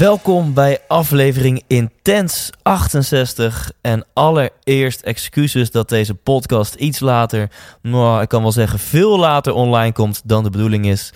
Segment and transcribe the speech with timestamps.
[0.00, 3.72] Welkom bij aflevering Intens 68.
[3.80, 7.50] En allereerst excuses dat deze podcast iets later,
[7.82, 11.12] nou, ik kan wel zeggen veel later online komt dan de bedoeling is.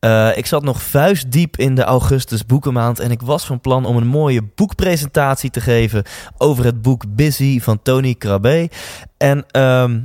[0.00, 3.96] Eh, ik zat nog vuistdiep in de augustus boekenmaand en ik was van plan om
[3.96, 6.04] een mooie boekpresentatie te geven
[6.36, 8.70] over het boek Busy van Tony Crabbe.
[9.16, 10.00] En ehm,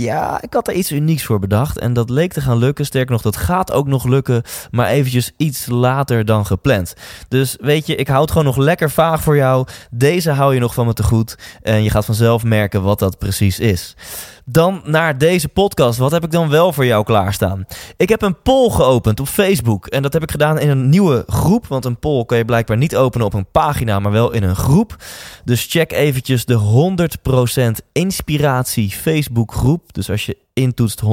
[0.00, 2.84] ja, ik had er iets unieks voor bedacht en dat leek te gaan lukken.
[2.84, 6.94] Sterker nog, dat gaat ook nog lukken, maar eventjes iets later dan gepland.
[7.28, 9.66] Dus weet je, ik hou het gewoon nog lekker vaag voor jou.
[9.90, 13.18] Deze hou je nog van me te goed en je gaat vanzelf merken wat dat
[13.18, 13.96] precies is.
[14.50, 15.98] Dan naar deze podcast.
[15.98, 17.64] Wat heb ik dan wel voor jou klaarstaan?
[17.96, 19.86] Ik heb een poll geopend op Facebook.
[19.86, 21.66] En dat heb ik gedaan in een nieuwe groep.
[21.66, 24.56] Want een poll kan je blijkbaar niet openen op een pagina, maar wel in een
[24.56, 24.96] groep.
[25.44, 26.58] Dus check eventjes de
[27.80, 29.92] 100% Inspiratie Facebook groep.
[29.92, 31.06] Dus als je intoetst 100%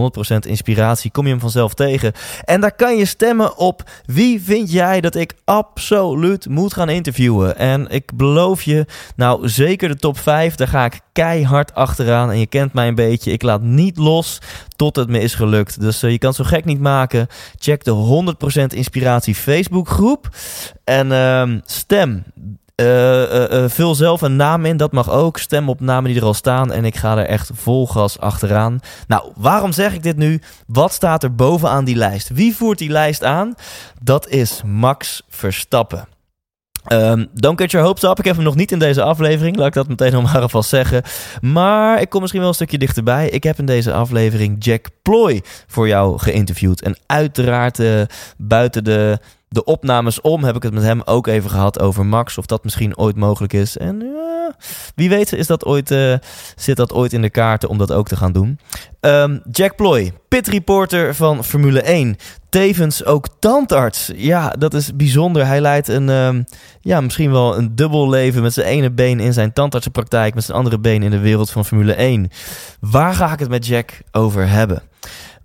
[0.47, 2.13] inspiratie, kom je hem vanzelf tegen.
[2.43, 7.57] En daar kan je stemmen op wie vind jij dat ik absoluut moet gaan interviewen.
[7.57, 8.85] En ik beloof je,
[9.15, 12.31] nou zeker de top 5, daar ga ik keihard achteraan.
[12.31, 14.39] En je kent mij een beetje, ik laat niet los
[14.75, 15.79] tot het me is gelukt.
[15.79, 17.27] Dus uh, je kan zo gek niet maken.
[17.59, 18.35] Check de
[18.71, 20.29] 100% inspiratie Facebook groep.
[20.83, 22.23] En uh, stem.
[22.81, 25.37] Uh, uh, uh, vul zelf een naam in, dat mag ook.
[25.37, 28.79] Stem op namen die er al staan en ik ga er echt vol gas achteraan.
[29.07, 30.41] Nou, waarom zeg ik dit nu?
[30.67, 32.29] Wat staat er bovenaan die lijst?
[32.29, 33.53] Wie voert die lijst aan?
[34.01, 36.07] Dat is Max Verstappen.
[36.87, 38.19] Um, don't get your hopes up.
[38.19, 39.55] Ik heb hem nog niet in deze aflevering.
[39.55, 41.03] Laat ik dat meteen al maar alvast zeggen.
[41.41, 43.29] Maar ik kom misschien wel een stukje dichterbij.
[43.29, 46.81] Ik heb in deze aflevering Jack Ploy voor jou geïnterviewd.
[46.81, 47.79] En uiteraard
[48.37, 49.19] buiten de
[49.55, 52.37] de opnames om heb ik het met hem ook even gehad over Max.
[52.37, 53.77] Of dat misschien ooit mogelijk is.
[53.77, 54.55] En ja,
[54.95, 56.15] wie weet is dat ooit, uh,
[56.55, 58.59] zit dat ooit in de kaarten om dat ook te gaan doen.
[59.01, 62.15] Um, Jack Ploy, pit reporter van Formule 1.
[62.49, 64.11] Tevens ook tandarts.
[64.15, 65.45] Ja, dat is bijzonder.
[65.45, 66.45] Hij leidt een, um,
[66.81, 70.57] ja, misschien wel een dubbel leven met zijn ene been in zijn tandartsenpraktijk, met zijn
[70.57, 72.29] andere been in de wereld van Formule 1.
[72.79, 74.83] Waar ga ik het met Jack over hebben?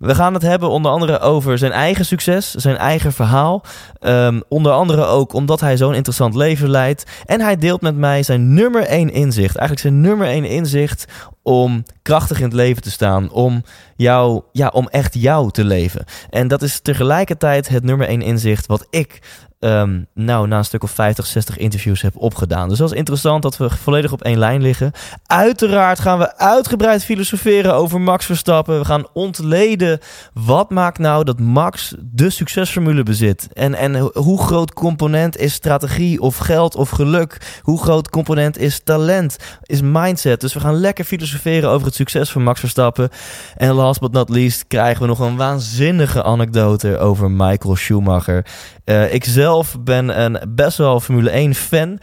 [0.01, 3.63] We gaan het hebben onder andere over zijn eigen succes, zijn eigen verhaal.
[3.99, 7.03] Um, onder andere ook omdat hij zo'n interessant leven leidt.
[7.25, 9.55] En hij deelt met mij zijn nummer één inzicht.
[9.55, 11.05] Eigenlijk zijn nummer één inzicht
[11.43, 13.31] om krachtig in het leven te staan.
[13.31, 13.63] Om,
[13.95, 16.05] jou, ja, om echt jou te leven.
[16.29, 19.19] En dat is tegelijkertijd het nummer één inzicht wat ik
[19.63, 22.69] um, nou, na een stuk of 50, 60 interviews heb opgedaan.
[22.69, 24.91] Dus dat is interessant dat we volledig op één lijn liggen.
[25.25, 28.79] Uiteraard gaan we uitgebreid filosoferen over Max Verstappen.
[28.79, 29.99] We gaan ontleden
[30.33, 33.47] wat maakt nou dat Max de succesformule bezit.
[33.53, 37.59] En, en hoe groot component is strategie of geld of geluk?
[37.61, 40.41] Hoe groot component is talent, is mindset?
[40.41, 43.09] Dus we gaan lekker filosoferen over het succes van Max Verstappen.
[43.57, 48.45] En last but not least krijgen we nog een waanzinnige anekdote over Michael Schumacher.
[48.85, 49.49] Uh, ik zelf
[49.79, 51.99] ben een best wel Formule 1 fan.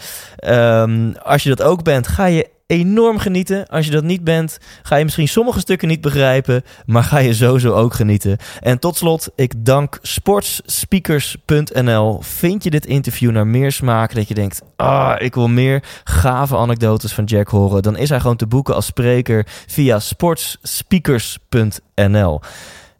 [0.47, 3.67] Um, als je dat ook bent, ga je enorm genieten.
[3.67, 7.35] Als je dat niet bent, ga je misschien sommige stukken niet begrijpen, maar ga je
[7.35, 8.37] sowieso ook genieten.
[8.61, 12.19] En tot slot, ik dank sportsspeakers.nl.
[12.23, 16.57] Vind je dit interview naar meer smaak dat je denkt, ah, ik wil meer gave
[16.57, 22.41] anekdotes van Jack horen, dan is hij gewoon te boeken als spreker via sportsspeakers.nl.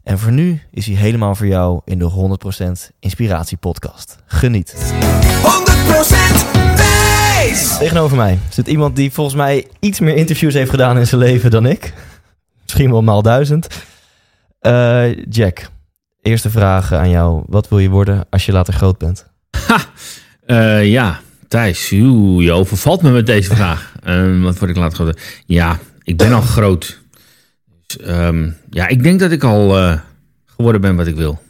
[0.09, 2.37] En voor nu is hij helemaal voor jou in de
[2.91, 4.17] 100% Inspiratie Podcast.
[4.25, 4.75] Geniet.
[4.75, 4.75] 100%
[6.75, 7.77] Thijs!
[7.77, 11.51] Tegenover mij zit iemand die volgens mij iets meer interviews heeft gedaan in zijn leven
[11.51, 11.93] dan ik.
[12.63, 13.67] Misschien wel maal duizend.
[14.59, 15.69] Eh, Jack,
[16.21, 17.43] eerste vraag aan jou.
[17.47, 19.27] Wat wil je worden als je later groot bent?
[20.45, 23.93] Eh, ja, Thijs, oeh, je overvalt me met deze vraag.
[24.03, 25.21] Ehm, wat word ik later groot?
[25.45, 26.99] Ja, ik ben al groot.
[27.95, 29.99] Dus, ehm, ja, ik denk dat ik al eh,
[30.45, 31.41] geworden ben wat ik wil.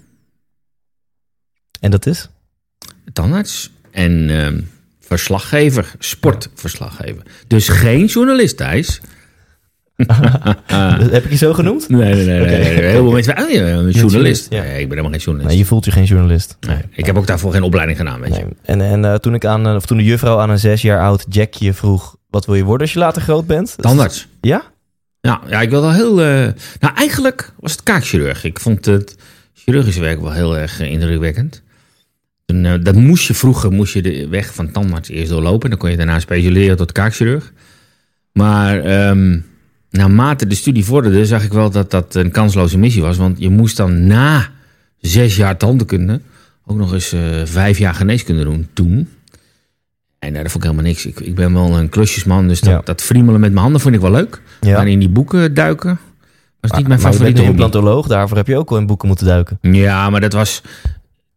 [1.79, 2.29] En dat is?
[3.13, 4.61] Tandarts en ehm,
[4.99, 7.23] verslaggever, sportverslaggever.
[7.47, 9.01] Dus geen journalist, Thijs.
[11.11, 11.89] Heb ik je zo genoemd?
[11.89, 12.39] Nee, nee, nee.
[12.39, 12.81] Nee.
[12.81, 14.47] Heel veel mensen zeggen, oh, een journalist.
[14.49, 14.61] Ja.
[14.61, 15.49] Nee, ik ben helemaal geen journalist.
[15.49, 16.57] Nee, je voelt je geen journalist.
[16.59, 18.45] Nee, ik heb ook daarvoor geen opleiding gedaan, weet je.
[18.61, 21.01] En, en eh, toen, ik aan, eh, of toen de juffrouw aan een zes jaar
[21.01, 22.15] oud Jackje vroeg...
[22.29, 23.75] wat wil je worden als je later groot bent?
[23.77, 24.27] Tandarts.
[24.41, 24.63] Ja?
[25.21, 26.21] Ja, ja, ik wilde wel heel...
[26.21, 28.43] eh, Nou, eigenlijk was het kaakchirurg.
[28.43, 29.15] Ik vond het
[29.53, 31.61] chirurgische werk wel heel erg eh, indrukwekkend.
[32.45, 35.69] En, eh, dat moest je vroeger moest je de weg van tandarts eerst doorlopen.
[35.69, 37.53] Dan kon je daarna specialiseren tot kaakchirurg.
[38.31, 39.39] Maar ehm,
[39.89, 43.17] naarmate de studie vorderde, zag ik wel dat dat een kansloze missie was.
[43.17, 44.49] Want je moest dan na
[44.97, 46.21] zes jaar tandheelkunde
[46.65, 49.07] ook nog eens vijf jaar geneeskunde doen toen.
[50.19, 51.05] En eh, dat vond ik helemaal niks.
[51.05, 52.81] Ik, ik ben wel een klusjesman, dus dat, Ja.
[52.83, 54.41] dat friemelen met mijn handen vond ik wel leuk.
[54.61, 54.75] Ja.
[54.77, 55.99] Maar in die boeken duiken
[56.59, 57.51] was niet mijn maar favoriete hobby.
[57.61, 59.57] implantoloog, daarvoor heb je ook wel in boeken moeten duiken.
[59.61, 60.61] Ja, maar dat was,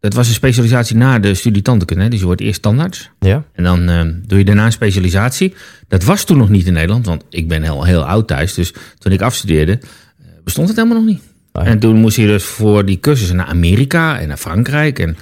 [0.00, 2.08] dat was een specialisatie na de studie tandheelkunde.
[2.08, 3.10] Dus je wordt eerst tandarts.
[3.18, 3.44] Ja?
[3.52, 5.54] En dan eh, doe je daarna een specialisatie.
[5.88, 8.54] Dat was toen nog niet in Nederland, want ik ben heel, heel oud thuis.
[8.54, 11.22] Dus toen ik afstudeerde, eh, bestond het helemaal nog niet.
[11.52, 11.70] Ah, ja.
[11.70, 14.98] En toen moest je dus voor die cursussen naar Amerika en naar Frankrijk.
[14.98, 15.16] En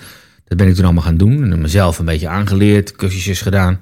[0.50, 1.52] dat ben ik toen allemaal gaan doen.
[1.52, 3.78] En mezelf een beetje aangeleerd, cursusjes gedaan.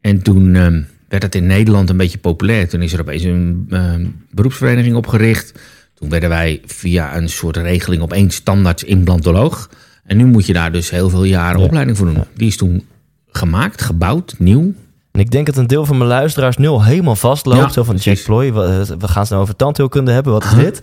[0.00, 0.66] En toen eh,
[1.08, 2.68] werd dat in Nederland een beetje populair.
[2.68, 3.94] Toen is er opeens een eh,
[4.30, 5.52] beroepsvereniging opgericht.
[5.94, 9.70] Toen werden wij via een soort regeling opeens standaard implantoloog.
[10.04, 11.64] En nu moet je daar dus heel veel jaren Ja.
[11.64, 12.24] opleiding voor doen.
[12.36, 12.86] Die is toen
[13.30, 14.74] gemaakt, gebouwd, nieuw.
[15.10, 17.60] En ik denk dat een deel van mijn luisteraars nu al helemaal vastloopt.
[17.60, 17.96] Ja, zo van.
[17.96, 20.32] Jack Ploy, we, we gaan het nou over tandheelkunde hebben.
[20.32, 20.82] Wat is dit?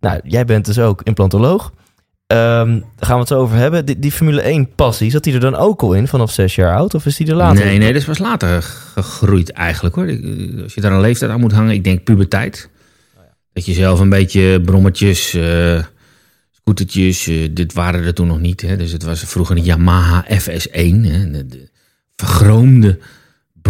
[0.00, 1.72] Nou, jij bent dus ook implantoloog.
[2.28, 3.86] Ehm, daar gaan we het zo over hebben.
[3.86, 6.76] Die, die Formule 1 passie, zat die er dan ook al in vanaf zes jaar
[6.76, 6.94] oud?
[6.94, 7.64] Of is die er later?
[7.64, 10.08] Nee, nee, dat is pas later gegroeid eigenlijk hoor.
[10.08, 12.68] Ik- Als je daar een leeftijd aan moet hangen, ik denk puberteit.
[13.52, 15.82] Dat je zelf een beetje brommetjes, eh
[16.52, 18.60] scootertjes, eh, dit waren er toen nog niet.
[18.60, 18.76] Hè.
[18.76, 21.68] Dus het was vroeger een Yamaha FS1, hè, de, de
[22.16, 22.98] vergroomde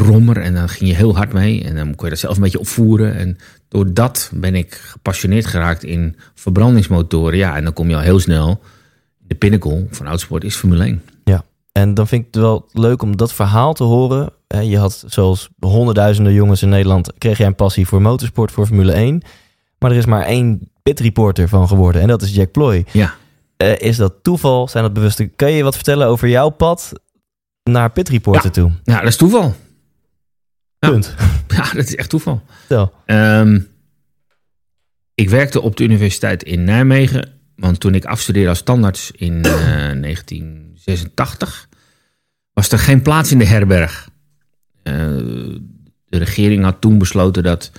[0.04, 0.36] brommer.
[0.36, 2.58] En dan ging je heel hard mee en dan kon je dat zelf een beetje
[2.60, 3.16] opvoeren.
[3.16, 3.36] En
[3.68, 7.38] door dat ben ik gepassioneerd geraakt in verbrandingsmotoren.
[7.38, 8.60] Ja, en dan kom je al heel snel.
[9.18, 11.02] De pinnacle van oudsport is Formule 1.
[11.24, 14.30] Ja, en dan vind ik het wel leuk om dat verhaal te horen.
[14.62, 17.12] Je had zoals honderdduizenden jongens in Nederland...
[17.18, 19.22] kreeg jij een passie voor motorsport, voor Formule 1.
[19.78, 22.02] Maar er is maar één pitreporter van geworden.
[22.02, 22.84] En dat is Jack Ploy.
[22.92, 23.14] Ja.
[23.56, 24.68] Eh, is dat toeval?
[24.68, 25.26] Zijn dat bewuste...
[25.26, 26.92] Kan je wat vertellen over jouw pad
[27.62, 28.50] naar pitreporter Ja.
[28.50, 28.70] toe?
[28.84, 29.54] Ja, dat is toeval.
[30.78, 30.90] Ja.
[30.90, 31.14] Punt.
[31.48, 32.42] Ja, dat is echt toeval.
[33.06, 33.60] Ehm,
[35.14, 37.32] ik werkte op de universiteit in Nijmegen.
[37.56, 39.52] Want toen ik afstudeerde als tandarts in eh,
[40.00, 41.69] 1986...
[42.52, 44.08] was er geen plaats in de herberg.
[44.82, 44.94] Eh,
[46.08, 47.70] de regering had toen besloten dat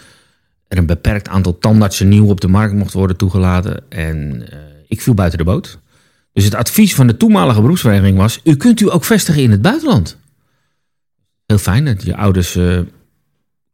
[0.68, 3.84] er een beperkt aantal tandartsen nieuw op de markt mocht worden toegelaten.
[3.90, 5.80] En eh, ik viel buiten de boot.
[6.34, 8.40] Dus het advies van de toenmalige beroepsvereniging was...
[8.44, 10.18] u kunt u ook vestigen in het buitenland.
[11.50, 12.80] Heel fijn dat je ouders eh,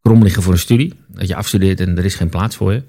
[0.01, 0.93] krom liggen voor een studie.
[1.07, 2.83] Dat je afstudeert en er is geen plaats voor je.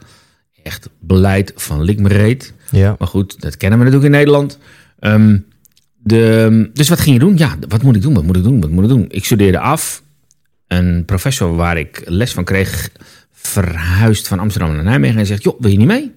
[0.62, 2.52] Echt beleid van lik me reet.
[2.70, 2.96] Ja.
[2.98, 4.58] Maar goed, dat kennen we natuurlijk in Nederland.
[4.98, 5.38] Ehm,
[5.98, 7.36] de, dus wat ging je doen?
[7.36, 8.14] Ja, wat moet ik doen?
[8.14, 8.60] Wat moet ik doen?
[8.60, 9.06] Wat moet ik doen?
[9.08, 10.02] Ik studeerde af.
[10.66, 12.90] Een professor waar ik les van kreeg,
[13.32, 16.14] verhuisd van Amsterdam naar Nijmegen en zegt: Joh, wil je niet mee?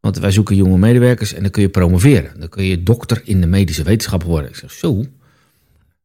[0.00, 2.40] Want wij zoeken jonge medewerkers en dan kun je promoveren.
[2.40, 4.50] Dan kun je dokter in de medische wetenschappen worden.
[4.50, 5.04] Ik zeg: Zo,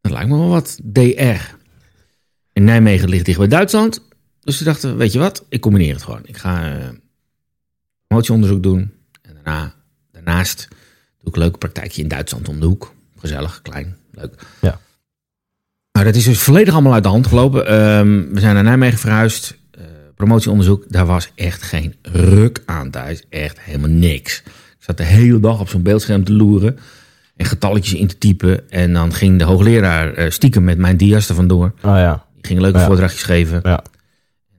[0.01, 1.59] dat lijkt me wel wat DR.
[2.53, 4.01] In Nijmegen ligt dicht bij Duitsland.
[4.41, 5.45] Dus we dachten: Weet je wat?
[5.49, 6.21] Ik combineer het gewoon.
[6.25, 6.89] Ik ga eh,
[8.07, 8.91] promotieonderzoek doen.
[9.21, 9.73] En daarna,
[10.11, 10.67] daarnaast
[11.19, 12.93] doe ik een leuk praktijkje in Duitsland om de hoek.
[13.17, 14.33] Gezellig, klein, leuk.
[14.61, 14.79] Ja.
[15.91, 17.67] Maar dat is dus volledig allemaal uit de hand gelopen.
[17.67, 19.57] Ehm, we zijn naar Nijmegen verhuisd.
[19.71, 19.83] Eh,
[20.15, 23.23] promotieonderzoek, daar was echt geen ruk aan thuis.
[23.29, 24.43] Echt helemaal niks.
[24.45, 26.79] Ik zat de hele dag op zo'n beeldscherm te loeren.
[27.35, 28.69] En getalletjes in te typen.
[28.69, 31.73] En dan ging de hoogleraar eh, stiekem met mijn dia's er vandoor.
[31.83, 32.25] Oh ja.
[32.41, 32.85] Die ging leuke Ja.
[32.85, 33.59] voordrachtjes geven.
[33.63, 33.83] Ja.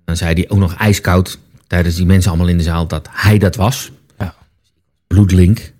[0.04, 3.38] Dan zei hij ook nog ijskoud tijdens die mensen allemaal in de zaal dat hij
[3.38, 3.90] dat was.
[4.18, 4.34] Ja.
[5.06, 5.72] Bloedlink.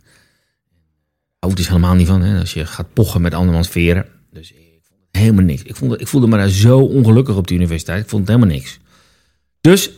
[1.38, 4.06] Houdt dus helemaal niet van, hè, als je gaat pochen met andermans veren.
[4.32, 5.62] Dus ik vond het helemaal niks.
[5.62, 8.02] Ik, vond ik voelde me daar zo ongelukkig op de universiteit.
[8.02, 8.78] Ik vond het helemaal niks.
[9.60, 9.90] Dus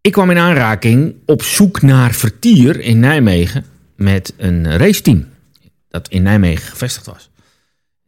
[0.00, 3.64] ik kwam in aanraking op zoek naar vertier in Nijmegen
[3.96, 5.26] met een raceteam.
[5.88, 7.30] Dat in Nijmegen gevestigd was.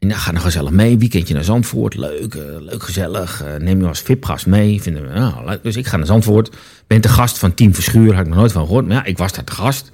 [0.01, 0.99] En dan ga nog gezellig mee.
[0.99, 1.95] Weekendje naar Zandvoort.
[1.95, 3.43] Leuk, eh, leuk gezellig.
[3.43, 4.83] Eh, neem je als VIP-gast mee.
[4.83, 5.63] Vinden we, nou, leuk.
[5.63, 6.57] dus ik ga naar Zandvoort.
[6.87, 8.13] Ben te gast van Team Verschuur.
[8.13, 8.87] Had ik nog nooit van gehoord.
[8.87, 9.91] Maar ja, ik was daar te gast.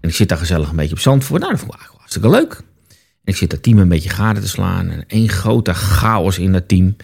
[0.00, 1.40] En ik zit daar gezellig een beetje op Zandvoort.
[1.40, 2.62] Nou, dat vond ik eigenlijk hartstikke leuk.
[3.24, 4.90] En ik zit dat team een beetje gade te slaan.
[4.90, 6.96] En één grote chaos in dat team.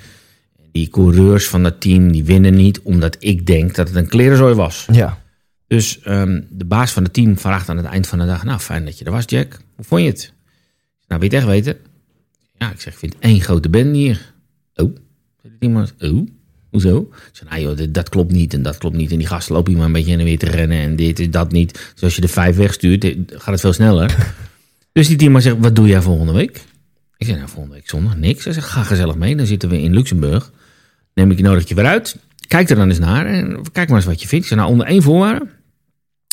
[0.73, 2.81] Die coureurs van dat team die winnen niet.
[2.81, 4.87] Omdat ik denk dat het een klerenzooi was.
[4.93, 5.19] Ja.
[5.67, 8.45] Dus ehm, de baas van het team vraagt aan het eind van de dag...
[8.45, 9.61] Nou, fijn dat je er was, Jack.
[9.77, 10.33] Hoe vond je het?
[11.07, 11.90] Nou, weet je het echt weten?
[12.61, 14.33] Ja, ik zeg, ik vind één grote band hier.
[14.75, 14.97] Oh,
[15.43, 15.95] zei iemand.
[16.01, 16.27] Oh,
[16.71, 16.99] hoezo?
[17.01, 19.11] Ik zeg, nou joh, dit- dat klopt niet en dat klopt niet.
[19.11, 20.79] En die gasten lopen hier maar een beetje en weer te rennen...
[20.79, 21.91] en dit en dat niet.
[21.95, 24.33] Dus als je er vijf wegstuurt, eh, gaat het veel sneller.
[24.93, 26.61] dus die teamman zegt, wat doe jij volgende week?
[27.17, 28.45] Ik zeg, nou, volgende week zondag niks.
[28.45, 29.37] Hij zegt, ga gezellig mee.
[29.37, 30.51] Dan zitten we in Luxemburg.
[31.15, 32.17] Neem ik je nodig je weer uit.
[32.49, 34.45] Kijk er dan eens naar en kijk maar eens wat je vindt.
[34.45, 35.47] Ik zeg, nou, onder één voorwaarde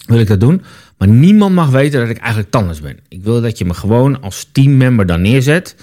[0.05, 0.62] wil ik dat doen.
[0.98, 3.00] Maar niemand mag weten dat ik eigenlijk tandarts ben.
[3.07, 5.75] Ik wil dat je me gewoon als teammember dan neerzet.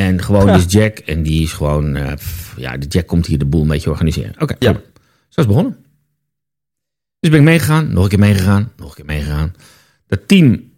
[0.00, 0.54] En gewoon Ja.
[0.54, 0.98] is Jack.
[0.98, 1.96] En die is gewoon...
[1.96, 4.34] eh, pff, ja, de Jack komt hier de boel een beetje organiseren.
[4.38, 4.72] Oké, Ja.
[4.72, 4.80] Zo
[5.28, 5.76] is het begonnen.
[7.20, 7.92] Dus ben ik meegegaan.
[7.92, 8.72] Nog een keer meegegaan.
[8.76, 9.54] Nog een keer meegegaan.
[10.06, 10.72] Dat team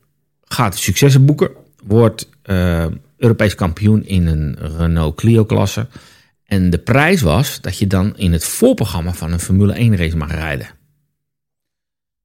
[0.45, 1.50] gaat successen boeken.
[1.85, 2.87] Wordt eh,
[3.17, 5.88] Europees kampioen in een Renault Clio-klasse.
[6.45, 10.17] En de prijs was dat je dan in het voorprogramma van een Formule 1 race
[10.17, 10.67] mag rijden.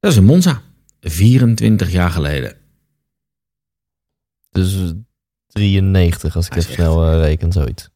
[0.00, 0.62] Dat is in Monza.
[1.00, 2.56] 24 jaar geleden.
[4.50, 4.92] Dus
[5.52, 7.88] 93, als ik even snel eh, reken, zoiets.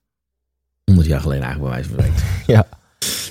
[0.85, 2.45] 100 jaar geleden eigenlijk bij wijze van spreken.
[2.55, 2.67] Ja.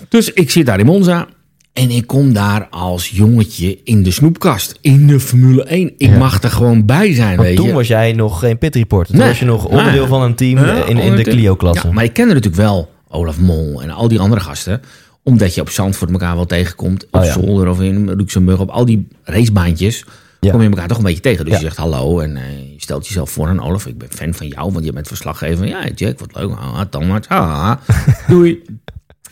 [0.10, 1.28] Dus ik zit daar in Monza.
[1.74, 4.78] En ik kom daar als jongetje in de snoepkast.
[4.82, 5.94] In de Formule 1.
[5.98, 6.18] Ik Ja.
[6.18, 7.74] mag er gewoon bij zijn, Want weet toen je.
[7.74, 9.08] was jij nog geen pit reporter.
[9.12, 9.28] Toen Nee.
[9.30, 10.08] was je nog onderdeel Nee.
[10.10, 11.24] van een team Ja, in, in de.
[11.24, 11.88] Clio-klasse.
[11.88, 14.82] Ja, maar ik kende natuurlijk wel Olaf Mol en al die andere gasten.
[15.24, 17.06] Omdat je op Zandvoort elkaar wel tegenkomt.
[17.06, 17.32] Op Oh.
[17.32, 18.60] Zolder of in Luxemburg.
[18.60, 20.06] Op al die racebaantjes
[20.46, 20.52] Ja.
[20.52, 21.44] kom je elkaar toch een beetje tegen.
[21.46, 21.60] Dus Ja.
[21.60, 22.44] je zegt hallo en eh,
[22.74, 23.86] je stelt jezelf voor aan Olaf.
[23.88, 25.68] Ik ben fan van jou, want je bent verslaggever.
[25.68, 26.50] Ja, Jack, wat leuk.
[26.52, 27.28] Ah, tandarts.
[27.28, 27.72] Ah,
[28.28, 28.62] doei.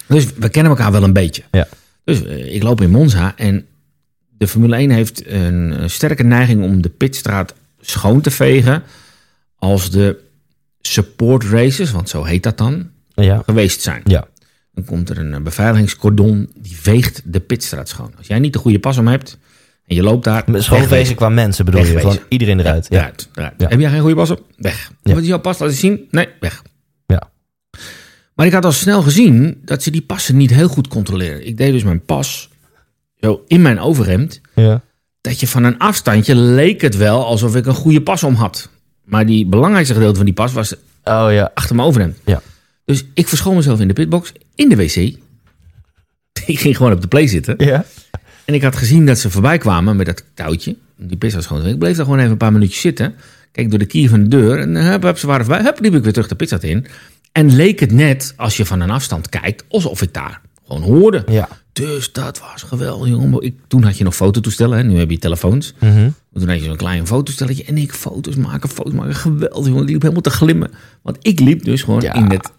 [0.07, 1.43] Dus we kennen elkaar wel een beetje.
[1.51, 1.67] Ja.
[2.03, 3.65] Dus eh, ik loop in Monza en
[4.37, 8.83] de Formule 1 heeft een eh, sterke neiging om de pitstraat schoon te vegen
[9.55, 10.19] als de
[10.81, 13.41] support races, want zo heet dat dan, Ja.
[13.45, 14.01] geweest zijn.
[14.03, 14.27] Ja.
[14.73, 18.13] Dan komt er een beveiligingscordon die veegt de pitstraat schoon.
[18.17, 19.37] Als jij niet de goede pas om hebt
[19.89, 20.43] en je loopt daar...
[20.45, 21.15] Wegwezen.
[21.15, 21.99] qua mensen bedoel je?
[21.99, 22.87] Van iedereen eruit.
[22.89, 22.97] Ja.
[22.97, 23.53] Eruit, eruit.
[23.57, 23.67] Ja.
[23.67, 24.43] Heb jij geen goede pas op?
[24.57, 24.91] Weg.
[25.03, 25.13] Ja.
[25.13, 26.07] Wat is jouw pas laten zien?
[26.11, 26.61] Nee, weg.
[27.05, 27.29] Ja.
[28.35, 31.47] Maar ik had al snel gezien dat ze die passen niet heel goed controleren.
[31.47, 32.49] Ik deed dus mijn pas
[33.15, 34.41] zo in mijn overhemd.
[34.55, 34.81] Ja.
[35.21, 38.69] Dat je van een afstandje leek het wel alsof ik een goede pas om had.
[39.03, 41.51] Maar die belangrijkste gedeelte van die pas was Oh ja.
[41.53, 42.17] achter mijn overhemd.
[42.25, 42.41] Ja.
[42.85, 44.95] Dus ik verschoon mezelf in de pitbox, in de wc.
[46.45, 47.55] Ik ging gewoon op de play zitten.
[47.57, 47.85] Ja.
[48.49, 50.75] En ik had gezien dat ze voorbij kwamen met dat touwtje.
[50.97, 51.65] Die pis was gewoon.
[51.65, 53.15] Ik bleef daar gewoon even een paar minuutjes zitten.
[53.51, 54.59] Kijk door de kier van de deur.
[54.59, 55.63] En hup, hup, ze waren voorbij.
[55.63, 56.85] Hup, liep ik weer terug de pizza in.
[57.31, 61.23] En leek het net, als je van een afstand kijkt, alsof ik daar gewoon hoorde.
[61.27, 61.47] Ja.
[61.73, 63.41] Dus dat was geweldig, jongen.
[63.41, 64.83] Ik, toen had je nog fototoestellen, hè?
[64.83, 65.73] nu heb je telefoons.
[65.79, 66.09] Mhm.
[66.33, 67.63] Toen had je zo'n klein fotostelletje.
[67.63, 69.15] En ik foto's maken, foto's maken.
[69.15, 69.83] Geweldig, jongen.
[69.83, 70.71] Ik liep helemaal te glimmen.
[71.01, 72.13] Want ik liep dus gewoon Ja.
[72.13, 72.49] in het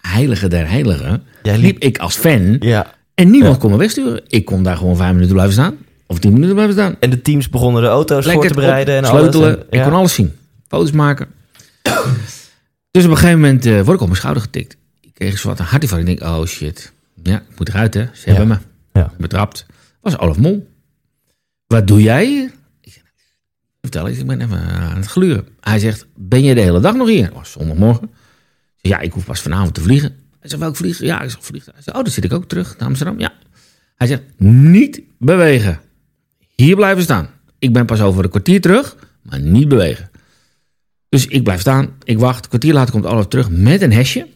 [0.00, 1.22] heilige der heiligen.
[1.42, 2.56] Jij liep, liep- ik als fan.
[2.60, 2.94] Ja.
[3.16, 3.60] En niemand Ja.
[3.60, 4.22] kon me wegsturen.
[4.28, 5.76] Ik kon daar gewoon vijf minuten blijven staan.
[6.06, 6.96] Of tien minuten blijven staan.
[7.00, 9.46] En de teams begonnen de auto's voor te op, bereiden en sleutelen.
[9.54, 9.64] alles.
[9.70, 10.32] En- Ik kon alles zien.
[10.68, 11.26] Foto's maken.
[12.90, 14.76] dus op een gegeven moment eh, word ik op mijn schouder getikt.
[15.00, 15.98] Ik kreeg een hartje van.
[15.98, 16.92] Ik denk, oh shit.
[17.22, 18.06] Ja, ik moet eruit hè.
[18.12, 18.56] Ze hebben me.
[19.00, 19.12] Ja.
[19.18, 19.66] Betrapt.
[20.00, 20.68] Was Olaf Mol.
[21.66, 22.50] Wat doe jij hier?
[22.80, 23.02] Ik zeg,
[23.80, 25.48] vertel eens, ik ben even aan het gluren.
[25.60, 27.30] Hij zegt, ben je de hele dag nog hier?
[27.34, 28.02] Was zondagmorgen.
[28.02, 28.10] Ik
[28.82, 30.16] zeg, ja, ik hoef pas vanavond te vliegen.
[30.46, 31.06] Hij zegt, welk vliegen?
[31.06, 31.72] Ja, ik zeg, vliegen.
[31.74, 33.18] Hij oh, dan zit ik ook terug naar Amsterdam.
[33.18, 33.32] Ja.
[33.96, 35.80] Hij zegt, niet bewegen.
[36.54, 37.28] Hier blijven staan.
[37.58, 40.10] Ik ben pas over een kwartier terug, maar niet bewegen.
[41.08, 42.48] Dus ik blijf staan, ik wacht.
[42.48, 44.26] Kwartier later komt Olaf terug met een hesje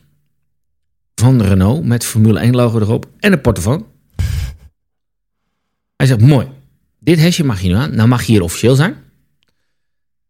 [1.15, 3.87] van Renault met Formule 1 logo erop en een portofoon.
[5.97, 6.49] Hij zegt, mooi,
[6.99, 7.95] dit hesje mag je nu aan.
[7.95, 8.97] Nou mag je hier officieel zijn.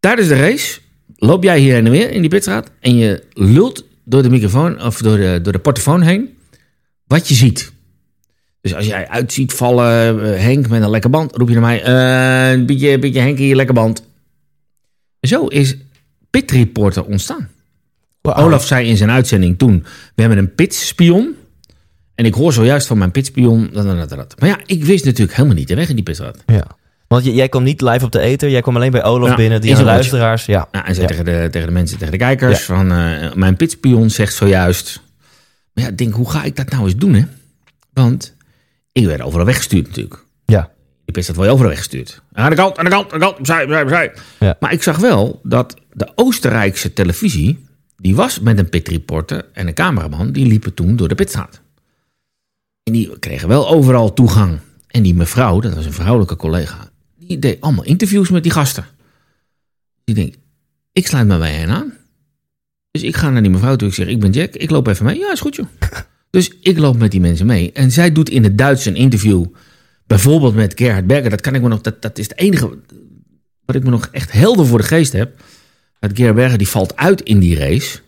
[0.01, 0.81] Tijdens de race
[1.17, 4.99] loop jij hier en weer in die pitstraat en je lult door de microfoon of
[4.99, 6.37] door de, door de portofoon heen
[7.07, 7.73] wat je ziet.
[8.61, 11.63] Dus als jij uit ziet vallen, eh, Henk met een lekker band, roep je naar
[11.63, 14.03] mij, eh, een beetje, beetje Henk hier, lekker band.
[15.21, 15.77] Zo is
[16.31, 17.49] Pit Reporter ontstaan.
[18.23, 21.35] Olaf zei in zijn uitzending toen, we hebben een pitspion.
[22.15, 24.35] En ik hoor zojuist van mijn pitspion, dat, dat, dat.
[24.39, 26.43] Maar ja, ik wist natuurlijk helemaal niet de weg in die pitstraat.
[26.47, 26.79] Ja.
[27.15, 28.51] Want jij kwam niet live op de ether.
[28.51, 29.61] Jij kwam alleen bij Olaf Ja, binnen.
[29.61, 30.47] Die luisteraars.
[30.47, 30.69] Ja.
[30.73, 31.13] Nou, en zei Ja.
[31.13, 35.03] tegen, de, tegen de mensen, tegen de kijkers, van eh, mijn pitspion zegt zojuist.
[35.73, 37.23] Maar ja, ik denk, hoe ga ik dat nou eens doen, hè?
[37.93, 38.35] Want
[38.93, 40.25] ik werd overal weggestuurd natuurlijk.
[40.47, 40.71] Ja.
[41.05, 42.23] Die pitstraat word je overal weggestuurd.
[42.33, 44.13] Aan de kant, aan de kant, aan de kant, opzij, opzij, opzij.
[44.39, 44.57] Ja.
[44.61, 49.75] Maar ik zag wel dat de Oostenrijkse televisie, die was met een pitreporter en een
[49.75, 51.61] cameraman, die liepen toen door de pitstraat.
[52.83, 54.59] En die kregen wel overal toegang.
[54.87, 56.90] En die mevrouw, dat was een vrouwelijke collega,
[57.31, 58.85] die deed allemaal interviews met die gasten.
[60.05, 60.39] Die denkt,
[60.93, 61.93] ik sluit me bij hen aan.
[62.91, 63.89] Dus ik ga naar die mevrouw toe.
[63.89, 64.55] Ik zeg, ik ben Jack.
[64.55, 65.19] Ik loop even mee.
[65.19, 65.67] Ja, is goed joh.
[66.31, 67.73] Dus ik loop met die mensen mee.
[67.73, 69.45] En zij doet in het Duits een interview.
[70.07, 71.31] Bijvoorbeeld met Gerhard Berger.
[71.31, 71.81] Dat kan ik me nog.
[71.81, 72.79] Dat, dat is het enige
[73.65, 75.43] wat ik me nog echt helder voor de geest heb.
[76.01, 77.99] Dat Gerhard Berger die valt uit in die race.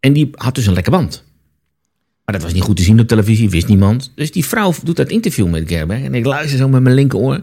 [0.00, 1.24] En die had dus een lekker band.
[2.24, 3.50] Maar dat was niet goed te zien op televisie.
[3.50, 4.12] Wist niemand.
[4.14, 6.06] Dus die vrouw doet dat interview met Gerhard Berger.
[6.06, 7.42] En ik luister zo met mijn linkeroor.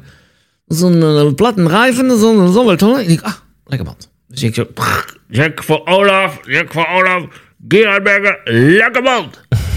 [0.69, 2.19] Zo'n uh, plattenrijven.
[2.19, 3.33] Zo'n zo En ik denk, ah,
[3.65, 4.09] lekker band.
[4.27, 4.67] Dus ik zo.
[5.27, 6.39] Jack voor Olaf.
[6.45, 7.23] Jack voor Olaf.
[7.67, 8.39] Gerhard Berger.
[8.53, 9.39] Lekker band.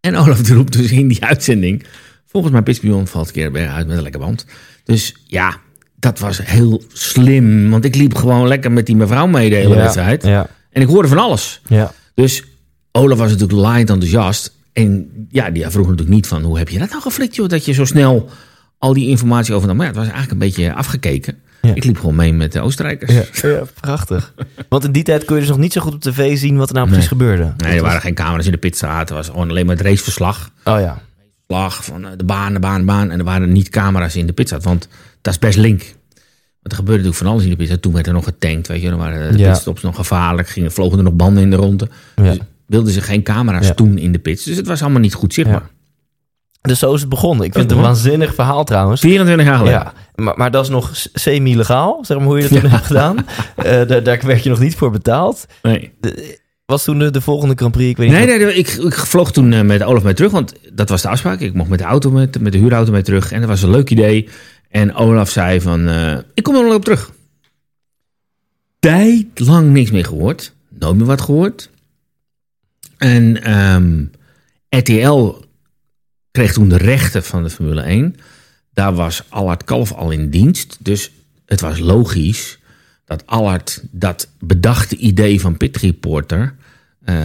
[0.00, 1.84] En Olaf roept dus in die uitzending.
[2.26, 4.46] Volgens mijn pitspion valt Keerberg uit met een lekker band.
[4.84, 5.56] Dus ja,
[5.96, 7.70] dat was heel slim.
[7.70, 10.22] Want ik liep gewoon lekker met die mevrouw mee de hele Ja, wedstrijd.
[10.22, 11.60] Ja, En ik hoorde van alles.
[11.68, 11.92] ja.
[12.14, 12.44] Dus
[12.92, 14.54] Olaf was natuurlijk laaiend enthousiast.
[14.72, 16.42] En ja, die vroeg natuurlijk niet van...
[16.42, 17.48] hoe heb je dat nou geflikt, joh?
[17.48, 18.28] Dat je zo snel
[18.78, 19.76] al die informatie overnam.
[19.76, 21.38] Maar ja, het was eigenlijk een beetje afgekeken.
[21.62, 21.74] Ja.
[21.74, 23.12] Ik liep gewoon mee met de Oostenrijkers.
[23.12, 24.34] Ja, ja, prachtig.
[24.68, 26.68] Want in die tijd kon je dus nog niet zo goed op tv zien wat
[26.68, 27.52] er nou precies gebeurde.
[27.56, 29.08] Nee, er waren geen camera's in de pitstraat.
[29.08, 30.50] Er was gewoon alleen maar het raceverslag.
[30.64, 30.98] Oh ja.
[31.46, 33.10] slag van eh, de baan, de baan, de baan.
[33.10, 34.88] En er waren niet camera's in de pitstop, want
[35.22, 35.80] dat is best link.
[35.80, 37.80] Want er gebeurde natuurlijk van alles in de pitstop.
[37.82, 38.88] Toen werd er nog getankt, weet je.
[38.88, 39.50] Dan waren de Ja.
[39.50, 40.48] pitstops nog gevaarlijk.
[40.48, 41.88] Gingen, vlogen er nog banden in de ronde.
[42.16, 42.22] Ja.
[42.22, 43.74] Dus wilden ze geen camera's Ja.
[43.74, 44.44] toen in de pits.
[44.44, 45.68] Dus het was allemaal niet goed zichtbaar.
[46.60, 47.46] Dus zo is het begonnen.
[47.46, 49.00] Ik vind het een is waanzinnig verhaal trouwens.
[49.00, 49.78] 24 jaar geleden.
[49.80, 53.16] Ja, maar, maar dat is nog semi-legaal, zeg maar hoe je dat toen hebt gedaan.
[53.56, 55.46] Eh, daar, daar werd je nog niet voor betaald.
[55.62, 57.90] Nee, De- was toen de, de volgende Grand Prix?
[57.90, 60.14] Ik weet niet nee, wat- nee, nee, ik, ik vloog toen eh, met Olaf mee
[60.14, 60.30] terug.
[60.32, 61.40] Want dat was de afspraak.
[61.40, 63.32] Ik mocht met de auto, met, met de huurauto mee terug.
[63.32, 64.28] En dat was een leuk idee.
[64.70, 67.10] En Olaf zei van, eh, ik kom er nog op terug.
[68.78, 70.52] Tijd lang niks meer gehoord.
[70.78, 71.70] Nooit meer wat gehoord.
[72.98, 74.04] En ehm,
[74.68, 75.34] RTL
[76.30, 78.16] kreeg toen de rechten van de Formule 1.
[78.72, 80.76] Daar was Allard Kalf al in dienst.
[80.80, 81.10] Dus
[81.46, 82.58] het was logisch
[83.04, 86.54] dat Allard dat bedachte idee van Pit Reporter
[87.04, 87.16] eh,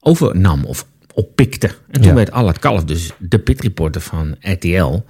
[0.00, 1.66] overnam of oppikte.
[1.66, 2.14] En toen Ja.
[2.14, 5.00] werd Allard Kalf dus de Pit Reporter van RTL.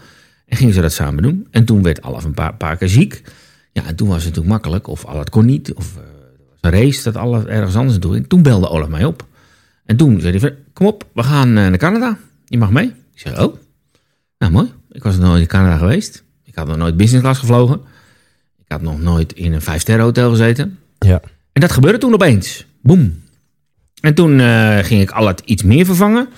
[0.46, 1.46] En gingen ze dat samen doen.
[1.50, 3.22] En toen werd Allard een paar, paar keer ziek.
[3.72, 4.86] Ja, en toen was het natuurlijk makkelijk.
[4.86, 5.72] Of Allard kon niet.
[5.74, 6.02] Of was
[6.60, 8.28] een race dat Allard ergens anders ging.
[8.28, 9.26] Toen belde Olaf mij op.
[9.84, 12.18] En toen zei hij kom op, we gaan eh, naar Canada.
[12.44, 12.92] Je mag mee.
[13.22, 13.54] Zeg, oh,
[14.38, 14.72] nou mooi.
[14.90, 16.24] Ik was nog nooit in Canada geweest.
[16.44, 17.80] Ik had nog nooit business class gevlogen.
[18.58, 20.78] Ik had nog nooit in een vijf-sterren hotel gezeten.
[20.98, 21.20] Ja.
[21.52, 22.66] En dat gebeurde toen opeens.
[22.82, 23.20] Boom.
[24.00, 26.28] En toen eh, ging ik al het iets meer vervangen.